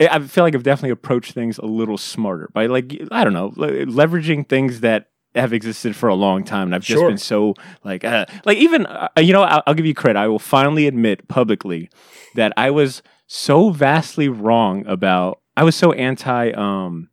[0.00, 3.50] I feel like I've definitely approached things a little smarter by like, I don't know,
[3.52, 6.68] leveraging things that have existed for a long time.
[6.68, 7.08] And I've just Sure.
[7.08, 7.54] been so
[7.84, 10.18] like, uh, like even, uh, you know, I'll, I'll give you credit.
[10.18, 11.88] I will finally admit publicly
[12.34, 17.08] that I was so vastly wrong about, I was so anti, um,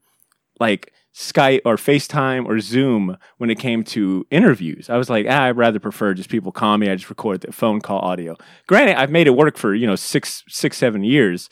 [0.60, 4.90] like Skype or FaceTime or Zoom when it came to interviews.
[4.90, 6.90] I was like, ah, I'd rather prefer just people call me.
[6.90, 8.38] I just record the phone call audio.
[8.68, 11.50] Granted, I've made it work for, you know, six, six, seven years.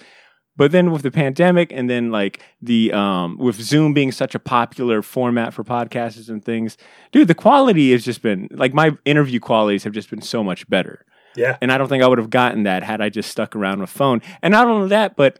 [0.57, 4.39] But then with the pandemic and then like the um with Zoom being such a
[4.39, 6.77] popular format for podcasts and things,
[7.11, 10.67] dude, the quality has just been like my interview qualities have just been so much
[10.69, 11.05] better.
[11.35, 11.57] Yeah.
[11.61, 13.91] And I don't think I would have gotten that had I just stuck around with
[13.91, 14.21] phone.
[14.41, 15.37] And not only that, but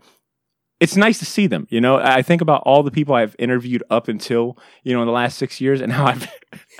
[0.80, 1.68] it's nice to see them.
[1.70, 5.08] You know, I think about all the people I've interviewed up until you know in
[5.08, 6.28] the last six years, and how I've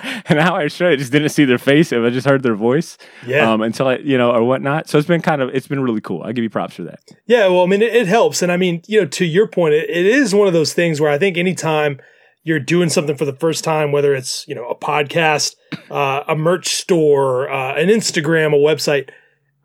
[0.28, 0.78] and how I just
[1.12, 2.96] didn't see their face, and I just heard their voice.
[3.26, 3.50] Yeah.
[3.50, 4.88] Um, until I, you know, or whatnot.
[4.88, 6.22] So it's been kind of, it's been really cool.
[6.22, 7.00] I give you props for that.
[7.26, 9.74] Yeah, well, I mean, it, it helps, and I mean, you know, to your point,
[9.74, 12.00] it, it is one of those things where I think anytime
[12.44, 15.56] you're doing something for the first time, whether it's you know a podcast,
[15.90, 19.10] uh, a merch store, uh, an Instagram, a website,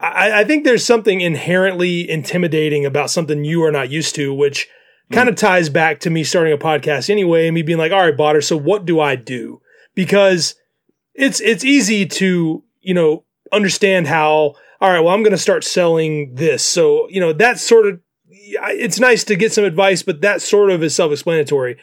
[0.04, 4.68] I, I think there's something inherently intimidating about something you are not used to, which
[5.12, 8.01] kind of ties back to me starting a podcast anyway, and me being like, all
[8.01, 9.62] right, Botter, so what do I do?
[9.95, 10.56] Because
[11.14, 15.64] it's it's easy to you know understand how all right well i'm going to start
[15.64, 16.64] selling this.
[16.64, 17.99] So you know that's sort of
[18.30, 21.78] it's nice to get some advice but that sort of is self-explanatory.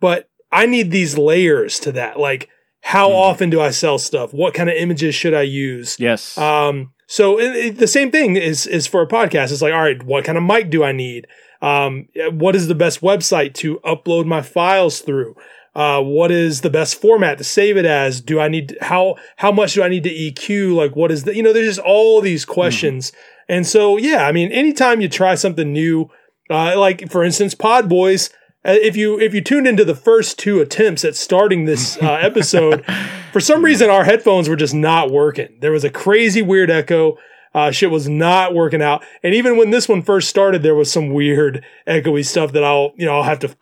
[0.00, 2.18] But i need these layers to that.
[2.18, 2.48] Like
[2.82, 4.32] how often do i sell stuff?
[4.34, 5.98] What kind of images should i use?
[5.98, 6.36] Yes.
[6.36, 9.52] um, so it, it- the same thing is is for a podcast.
[9.52, 11.26] It's like, all right, what kind of mic do I need?
[11.62, 15.34] Um, what is the best website to upload my files through?
[15.74, 18.20] Uh, what is the best format to save it as?
[18.20, 20.74] Do I need how how much do I need to EQ?
[20.74, 21.52] Like, what is the you know?
[21.52, 23.12] There's just all these questions,
[23.48, 26.10] and so yeah, I mean, anytime you try something new,
[26.50, 28.30] uh, like for instance, Pod Boys.
[28.64, 32.12] Uh, If you if you tuned into the first two attempts at starting this uh,
[32.20, 32.84] episode,
[33.32, 35.56] for some reason our headphones were just not working.
[35.60, 37.18] There was a crazy weird echo.
[37.54, 39.04] Uh, shit was not working out.
[39.22, 42.92] And even when this one first started, there was some weird echoey stuff that I'll
[42.96, 43.56] you know I'll have to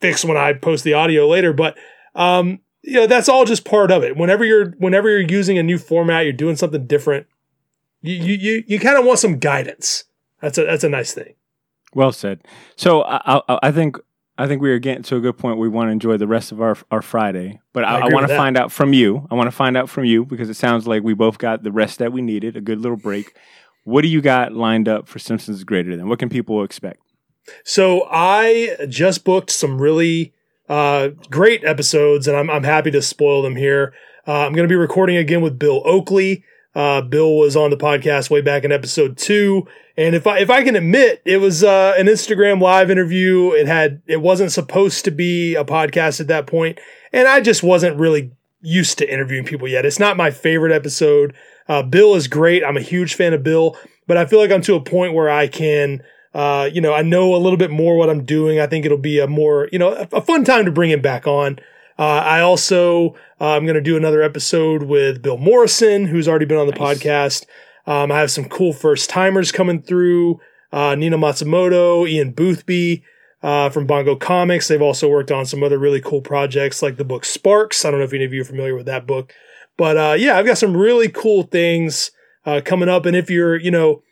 [0.00, 1.52] fix when I post the audio later.
[1.52, 1.76] But
[2.14, 4.16] um, you know that's all just part of it.
[4.16, 7.26] Whenever you're whenever you're using a new format, you're doing something different.
[8.00, 10.04] You you you, you kind of want some guidance.
[10.40, 11.34] That's a that's a nice thing.
[11.94, 12.40] Well said.
[12.76, 13.96] So I, I, I think
[14.38, 15.58] I think we are getting to a good point.
[15.58, 18.28] We want to enjoy the rest of our our Friday, but I I, I, want
[18.28, 19.26] to find out from you.
[19.30, 21.72] I want to find out from you because it sounds like we both got the
[21.72, 23.34] rest that we needed, a good little break.
[23.84, 26.08] What do you got lined up for Simpsons Greater Than?
[26.08, 27.00] What can people expect?
[27.64, 30.34] So I just booked some really
[30.68, 33.94] uh, great episodes, and I'm, I'm happy to spoil them here.
[34.26, 36.44] Uh, I'm going to be recording again with Bill Oakley.
[36.76, 39.66] Uh, Bill was on the podcast way back in episode two,
[39.96, 43.52] and if I if I can admit, it was uh, an Instagram live interview.
[43.52, 46.78] It had it wasn't supposed to be a podcast at that point,
[47.14, 49.86] and I just wasn't really used to interviewing people yet.
[49.86, 51.34] It's not my favorite episode.
[51.66, 52.62] Uh, Bill is great.
[52.62, 53.74] I'm a huge fan of Bill,
[54.06, 56.02] but I feel like I'm to a point where I can
[56.36, 58.60] uh, you know, I know a little bit more what I'm doing.
[58.60, 61.00] I think it'll be a more, you know, a, a fun time to bring him
[61.00, 61.58] back on.
[61.98, 66.46] Uh, I also, uh, I'm going to do another episode with Bill Morrison, who's already
[66.46, 66.98] been on the Nice.
[66.98, 67.46] podcast.
[67.86, 70.40] Um, I have some cool first timers coming through.
[70.72, 73.04] Uh, Nina Matsumoto, Ian Boothby,
[73.42, 74.68] uh, from Bongo Comics.
[74.68, 77.84] They've also worked on some other really cool projects like the book Sparks.
[77.84, 79.32] I don't know if any of you are familiar with that book,
[79.76, 82.10] but, uh, yeah, I've got some really cool things,
[82.44, 83.06] uh, coming up.
[83.06, 84.02] And if you're, you know,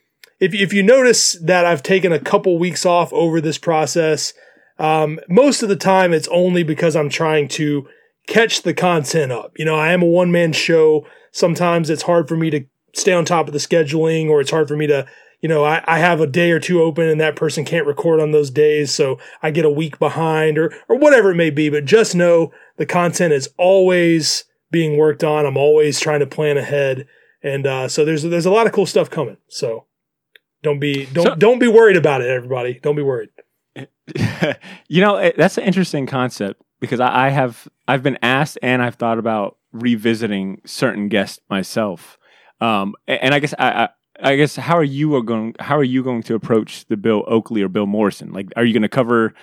[0.41, 4.35] if if you notice that I've taken a couple weeks off over this process,
[4.79, 7.87] um, most of the time it's only because I'm trying to
[8.27, 9.53] catch the content up.
[9.57, 11.07] You know, I am a one man show.
[11.33, 12.65] Sometimes it's hard for me to
[12.95, 15.07] stay on top of the scheduling, or it's hard for me to,
[15.41, 18.21] you know, I, I have a day or two open and that person can't record
[18.21, 21.69] on those days, so I get a week behind, or or whatever it may be.
[21.69, 25.45] But just know the content is always being worked on.
[25.45, 27.07] I'm always trying to plan ahead,
[27.43, 29.37] and uh, so there's there's a lot of cool stuff coming.
[29.49, 29.87] So
[30.63, 32.79] don't be don't So- don't be worried about it, everybody.
[32.83, 33.29] Don't be worried.
[34.89, 38.95] you know, that's an interesting concept because I, I have I've been asked and I've
[38.97, 42.19] thought about revisiting certain guests myself.
[42.61, 43.89] Um, and I guess I, I
[44.23, 47.63] I guess how are you going how are you going to approach the Bill Oakley
[47.63, 48.33] or Bill Morrison?
[48.33, 49.35] Like, are you going to cover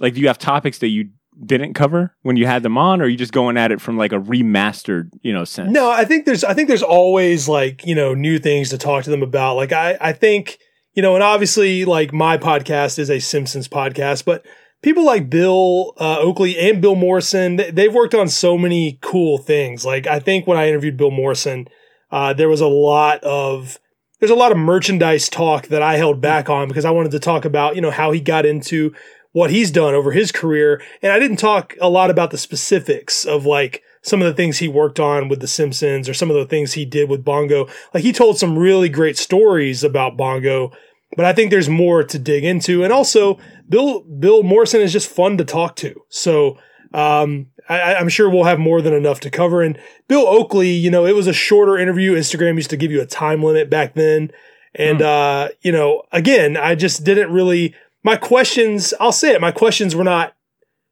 [0.00, 1.10] like do you have topics that you
[1.44, 3.96] didn't cover when you had them on, or are you just going at it from
[3.96, 5.70] like a remastered you know sense?
[5.70, 9.04] No, I think there's I think there's always like, you know, new things to talk
[9.04, 9.56] to them about.
[9.56, 10.58] Like I I think,
[10.94, 14.44] you know, and obviously like my podcast is a Simpsons podcast, but
[14.82, 19.38] people like Bill uh, Oakley and Bill Morrison, they- they've worked on so many cool
[19.38, 19.84] things.
[19.84, 21.68] Like I think when I interviewed Bill Morrison,
[22.10, 23.78] uh, there was a lot of
[24.20, 27.18] there's a lot of merchandise talk that I held back on because I wanted to
[27.18, 28.94] talk about, you know, how he got into
[29.32, 30.80] what he's done over his career.
[31.02, 34.56] And I didn't talk a lot about the specifics of like some of the things
[34.56, 37.68] he worked on with The Simpsons or some of the things he did with Bongo.
[37.92, 40.72] Like he told some really great stories about Bongo,
[41.14, 42.82] but I think there's more to dig into.
[42.82, 43.38] And also
[43.68, 45.94] Bill, Bill Morrison is just fun to talk to.
[46.08, 46.58] So,
[46.92, 49.60] um, I, I'm sure we'll have more than enough to cover.
[49.62, 49.78] And
[50.08, 52.14] Bill Oakley, you know, it was a shorter interview.
[52.14, 54.30] Instagram used to give you a time limit back then.
[54.74, 59.50] And, uh, you know, again, I just didn't really, my questions, I'll say it, my
[59.50, 60.34] questions were not,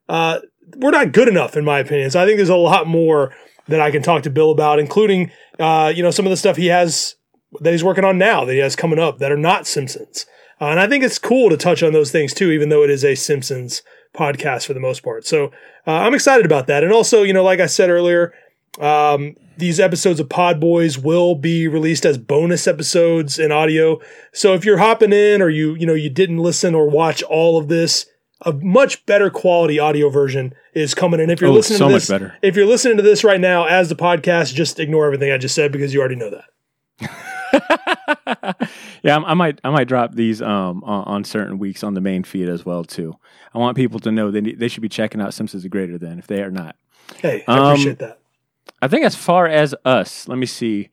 [0.09, 0.41] uh,
[0.77, 2.11] were not good enough in my opinion.
[2.11, 3.35] So I think there's a lot more
[3.69, 6.57] that I can talk to Bill about, including, uh, you know, some of the stuff
[6.57, 7.15] he has
[7.61, 10.27] that he's working on now that he has coming up that are not Simpsons.
[10.61, 12.91] Uh, and I think it's cool to touch on those things too, even though it
[12.91, 13.83] is a Simpsons
[14.15, 15.27] podcast for the most part.
[15.27, 15.47] So
[15.87, 16.85] uh, I'm excited about that.
[16.85, 18.33] And also, you know, like I said earlier,
[18.81, 24.01] um, these episodes of Pod Boys will be released as bonus episodes in audio.
[24.33, 27.59] So if you're hopping in or you, you know, you didn't listen or watch all
[27.59, 28.07] of this,
[28.43, 31.31] a much better quality audio version is coming in.
[31.31, 32.37] If you're Oh, listening so to much this, better.
[32.43, 35.55] if you're listening to this right now as the podcast, just ignore everything I just
[35.55, 37.11] said because you already know that.
[39.03, 42.01] yeah, I, I might I might drop these um on, on certain weeks on the
[42.01, 43.15] main feed as well too.
[43.55, 46.19] I want people to know they need, they should be checking out Simpsons greater than
[46.19, 46.77] if they are not.
[47.19, 48.19] Hey, I Um, appreciate that.
[48.83, 50.91] I think as far as us, let me see.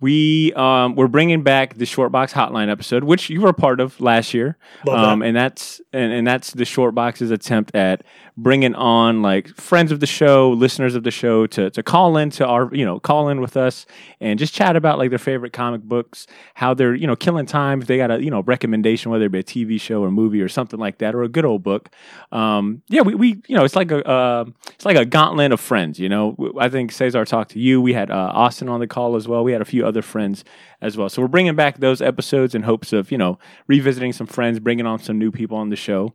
[0.00, 3.80] We um we're bringing back the short box hotline episode, which you were a part
[3.80, 4.56] of last year.
[4.88, 8.02] Um, and that's and, and that's the short box's attempt at
[8.42, 12.30] bringing on like friends of the show, listeners of the show to to call in
[12.30, 13.86] to our you know call in with us
[14.20, 17.82] and just chat about like their favorite comic books, how they're you know killing time
[17.82, 20.40] if they got a you know recommendation whether it be a TV show or movie
[20.40, 21.90] or something like that or a good old book.
[22.32, 25.60] Um, yeah, we, we you know it's like a uh, it's like a gauntlet of
[25.60, 25.98] friends.
[25.98, 27.80] You know, I think Cesar talked to you.
[27.80, 29.44] We had uh, Austin on the call as well.
[29.44, 30.44] We had a few other friends
[30.80, 31.08] as well.
[31.08, 34.86] So we're bringing back those episodes in hopes of you know revisiting some friends, bringing
[34.86, 36.14] on some new people on the show.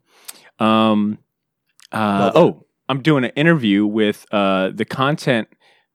[0.59, 1.19] Um,
[1.95, 5.47] uh, oh, I'm doing an interview with uh, the content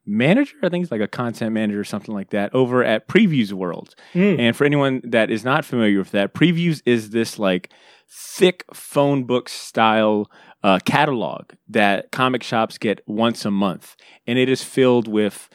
[0.06, 0.56] manager.
[0.62, 3.94] I think it's like a content manager or something like that over at Previews World.
[4.14, 4.38] Mm.
[4.40, 7.70] And for anyone that is not familiar with that, Previews is this like
[8.08, 10.30] thick phone book style
[10.62, 13.96] uh, catalog that comic shops get once a month,
[14.26, 15.48] and it is filled with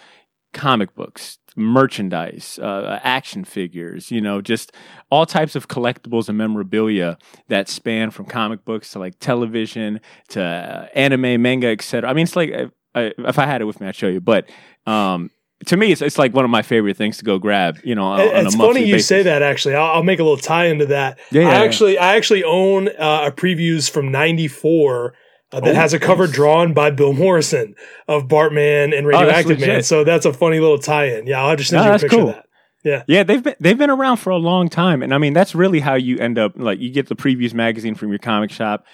[0.53, 4.72] comic books, merchandise, uh, action figures, you know, just
[5.10, 9.99] all types of collectibles and memorabilia that span from comic books to like television
[10.30, 12.10] to uh, anime, manga, etc.
[12.10, 14.22] I mean, it's like uh, I, if I had it with me, I'd show you.
[14.22, 14.49] But
[14.86, 15.32] um,
[15.66, 17.80] to me, it's it's like one of my favorite things to go grab.
[17.84, 19.08] You know, on, it's funny you basis.
[19.08, 19.41] say that.
[19.41, 21.20] Actually, I'll, I'll make a little tie into that.
[21.32, 21.64] Yeah, yeah, I yeah.
[21.64, 25.14] actually, I actually own uh, a previews from '94
[25.51, 26.35] uh, that Oh, has a cover nice.
[26.35, 27.75] drawn by Bill Morrison
[28.07, 29.83] of Bartman and Oh, Radioactive Man.
[29.83, 31.27] So that's a funny little tie-in.
[31.27, 32.29] Yeah, I'll just send No, you a picture cool.
[32.29, 32.35] of
[32.83, 33.05] that.
[33.07, 35.79] Yeah, they've been they've been around for a long time, and I mean that's really
[35.79, 36.53] how you end up.
[36.55, 38.85] Like you get the previews magazine from your comic shop.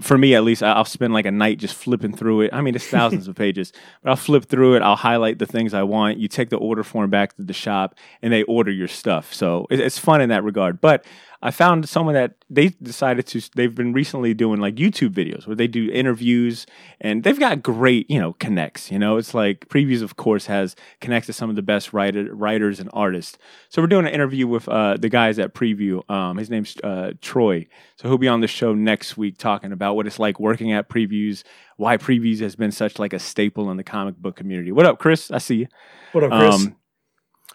[0.00, 2.50] For me, at least, I'll spend like a night just flipping through it.
[2.54, 3.72] I mean, it's thousands of pages,
[4.02, 4.82] but I'll flip through it.
[4.82, 6.18] I'll highlight the things I want.
[6.18, 9.34] You take the order form back to the shop, and they order your stuff.
[9.34, 10.80] So it, it's fun in that regard.
[10.80, 11.04] But
[11.44, 13.40] I found someone that they decided to.
[13.56, 16.66] They've been recently doing like YouTube videos where they do interviews,
[17.00, 18.92] and they've got great, you know, connects.
[18.92, 22.32] You know, it's like previews, of course, has connects to some of the best writer,
[22.32, 23.38] writers and artists.
[23.70, 26.08] So we're doing an interview with uh, the guys at Preview.
[26.08, 27.66] Um, his name's uh, Troy.
[27.96, 30.88] So he'll be on the show next week talking about what it's like working at
[30.88, 31.42] Previews,
[31.76, 34.70] why Previews has been such like a staple in the comic book community.
[34.70, 35.30] What up, Chris?
[35.32, 35.66] I see you.
[36.12, 36.54] What up, Chris?
[36.54, 36.76] Um,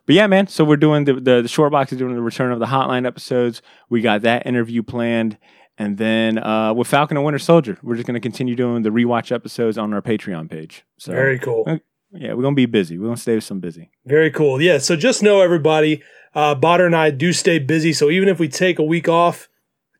[0.07, 0.47] but yeah, man.
[0.47, 3.05] So we're doing the, the the short box is doing the return of the hotline
[3.05, 3.61] episodes.
[3.89, 5.37] We got that interview planned,
[5.77, 8.89] and then uh, with Falcon and Winter Soldier, we're just going to continue doing the
[8.89, 10.83] rewatch episodes on our Patreon page.
[10.97, 11.65] So Very cool.
[11.67, 11.77] uh,
[12.11, 12.97] yeah, we're gonna be busy.
[12.97, 13.91] We're gonna stay with some busy.
[14.05, 14.61] Very cool.
[14.61, 14.77] Yeah.
[14.79, 16.01] So just know everybody,
[16.33, 17.93] uh, Botter and I do stay busy.
[17.93, 19.49] So even if we take a week off,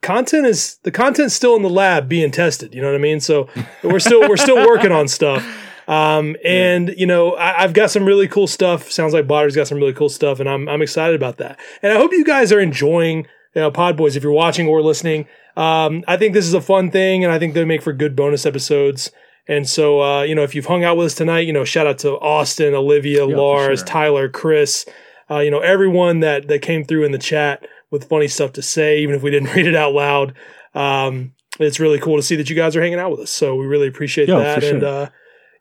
[0.02, 2.74] content is the content's still in the lab being tested.
[2.74, 3.20] You know what I mean?
[3.20, 3.50] So
[3.84, 5.46] we're still we're still working on stuff.
[5.88, 8.92] Um, and you know, I, I've got some really cool stuff.
[8.92, 11.60] Sounds like Botter's got some really cool stuff, and I'm I'm excited about that.
[11.82, 13.28] And I hope you guys are enjoying
[13.58, 15.28] you know, Pod Boys if you're watching or listening.
[15.56, 18.16] Um, I think this is a fun thing, and I think they make for good
[18.16, 19.12] bonus episodes.
[19.48, 21.88] And so, uh, you know, if you've hung out with us tonight, you know, shout
[21.88, 23.88] out to Austin, Olivia, for Lars, sure.
[23.88, 24.86] Tyler, Chris,
[25.32, 28.62] uh, you know, everyone that that came through in the chat with funny stuff to
[28.62, 30.36] say, even if we didn't read it out loud.
[30.76, 33.32] Um, it's really cool to see that you guys are hanging out with us.
[33.32, 34.62] So we really appreciate Yo, that.
[34.62, 35.10] for And uh,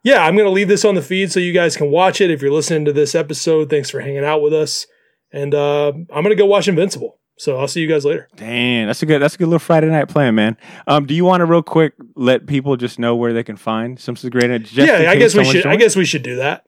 [0.03, 2.31] yeah, I'm going to leave this on the feed so you guys can watch it.
[2.31, 4.87] If you're listening to this episode, thanks for hanging out with us.
[5.31, 7.19] And uh, I'm going to go watch Invincible.
[7.39, 8.27] So I'll see you guys later.
[8.35, 10.57] Damn, that's a good that's a good little Friday night plan, man.
[10.87, 13.99] Um, do you want to real quick let people just know where they can find
[13.99, 14.63] Simpsons Great?
[14.63, 15.67] Just in yeah, I guess we should.
[15.67, 16.65] I guess we should do that.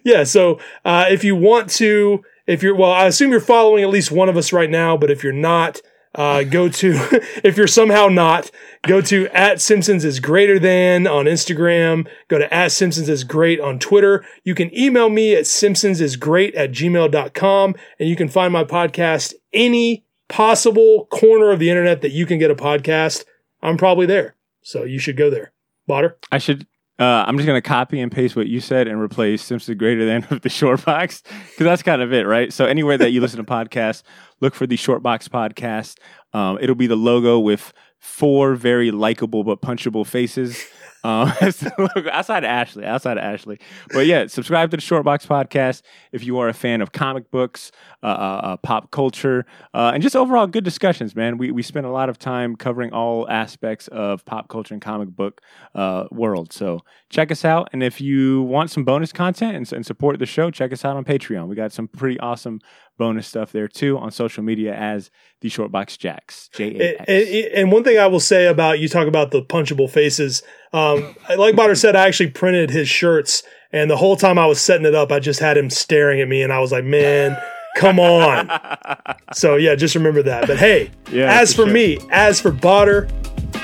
[0.04, 0.24] yeah.
[0.24, 4.12] So uh, if you want to, if you're well, I assume you're following at least
[4.12, 4.98] one of us right now.
[4.98, 5.80] But if you're not,
[6.16, 6.94] uh, go to.
[7.44, 8.50] if you're somehow not,
[8.86, 12.08] go to at Simpsons is greater than on Instagram.
[12.28, 14.24] Go to at Simpsons is great on Twitter.
[14.42, 18.64] You can email me at Simpsons is great at gmail.com and you can find my
[18.64, 23.24] podcast any possible corner of the internet that you can get a podcast.
[23.62, 24.34] I'm probably there.
[24.62, 25.52] So you should go there.
[25.88, 26.14] Botter.
[26.32, 26.66] I should
[26.98, 30.26] Uh, I'm just gonna copy and paste what you said and replace Simpson greater than
[30.30, 32.52] with the short box because that's kind of it, right?
[32.52, 34.02] So anywhere that you listen to podcasts,
[34.40, 35.98] look for the short box podcast.
[36.32, 40.64] Um, it'll be the logo with four very likable but punchable faces.
[41.06, 41.32] Um,
[42.10, 43.60] outside of Ashley, outside of Ashley,
[43.92, 47.30] but yeah, subscribe to the Short Box Podcast if you are a fan of comic
[47.30, 47.70] books,
[48.02, 51.14] uh, uh, uh, pop culture, uh, and just overall good discussions.
[51.14, 54.82] Man, we we spend a lot of time covering all aspects of pop culture and
[54.82, 55.42] comic book
[55.76, 56.52] uh, world.
[56.52, 60.26] So check us out, and if you want some bonus content and, and support the
[60.26, 61.46] show, check us out on Patreon.
[61.46, 62.58] We got some pretty awesome
[62.98, 66.48] bonus stuff there too on social media as the Shortbox Jax.
[66.54, 67.04] J A X.
[67.08, 70.42] And, and one thing I will say about you talk about the punchable faces.
[70.72, 73.42] Um, like Botter said, I actually printed his shirts,
[73.72, 76.28] and the whole time I was setting it up, I just had him staring at
[76.28, 77.36] me, and I was like, "Man,
[77.76, 78.50] come on!"
[79.34, 80.46] So yeah, just remember that.
[80.46, 81.72] But hey, Yeah, as for for sure.
[81.74, 83.10] me, as for Botter,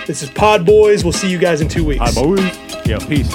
[0.06, 1.04] this is Pod Boys.
[1.04, 2.02] We'll see you guys in two weeks.
[2.04, 2.40] Hi, boys.
[2.86, 3.34] Yeah, peace.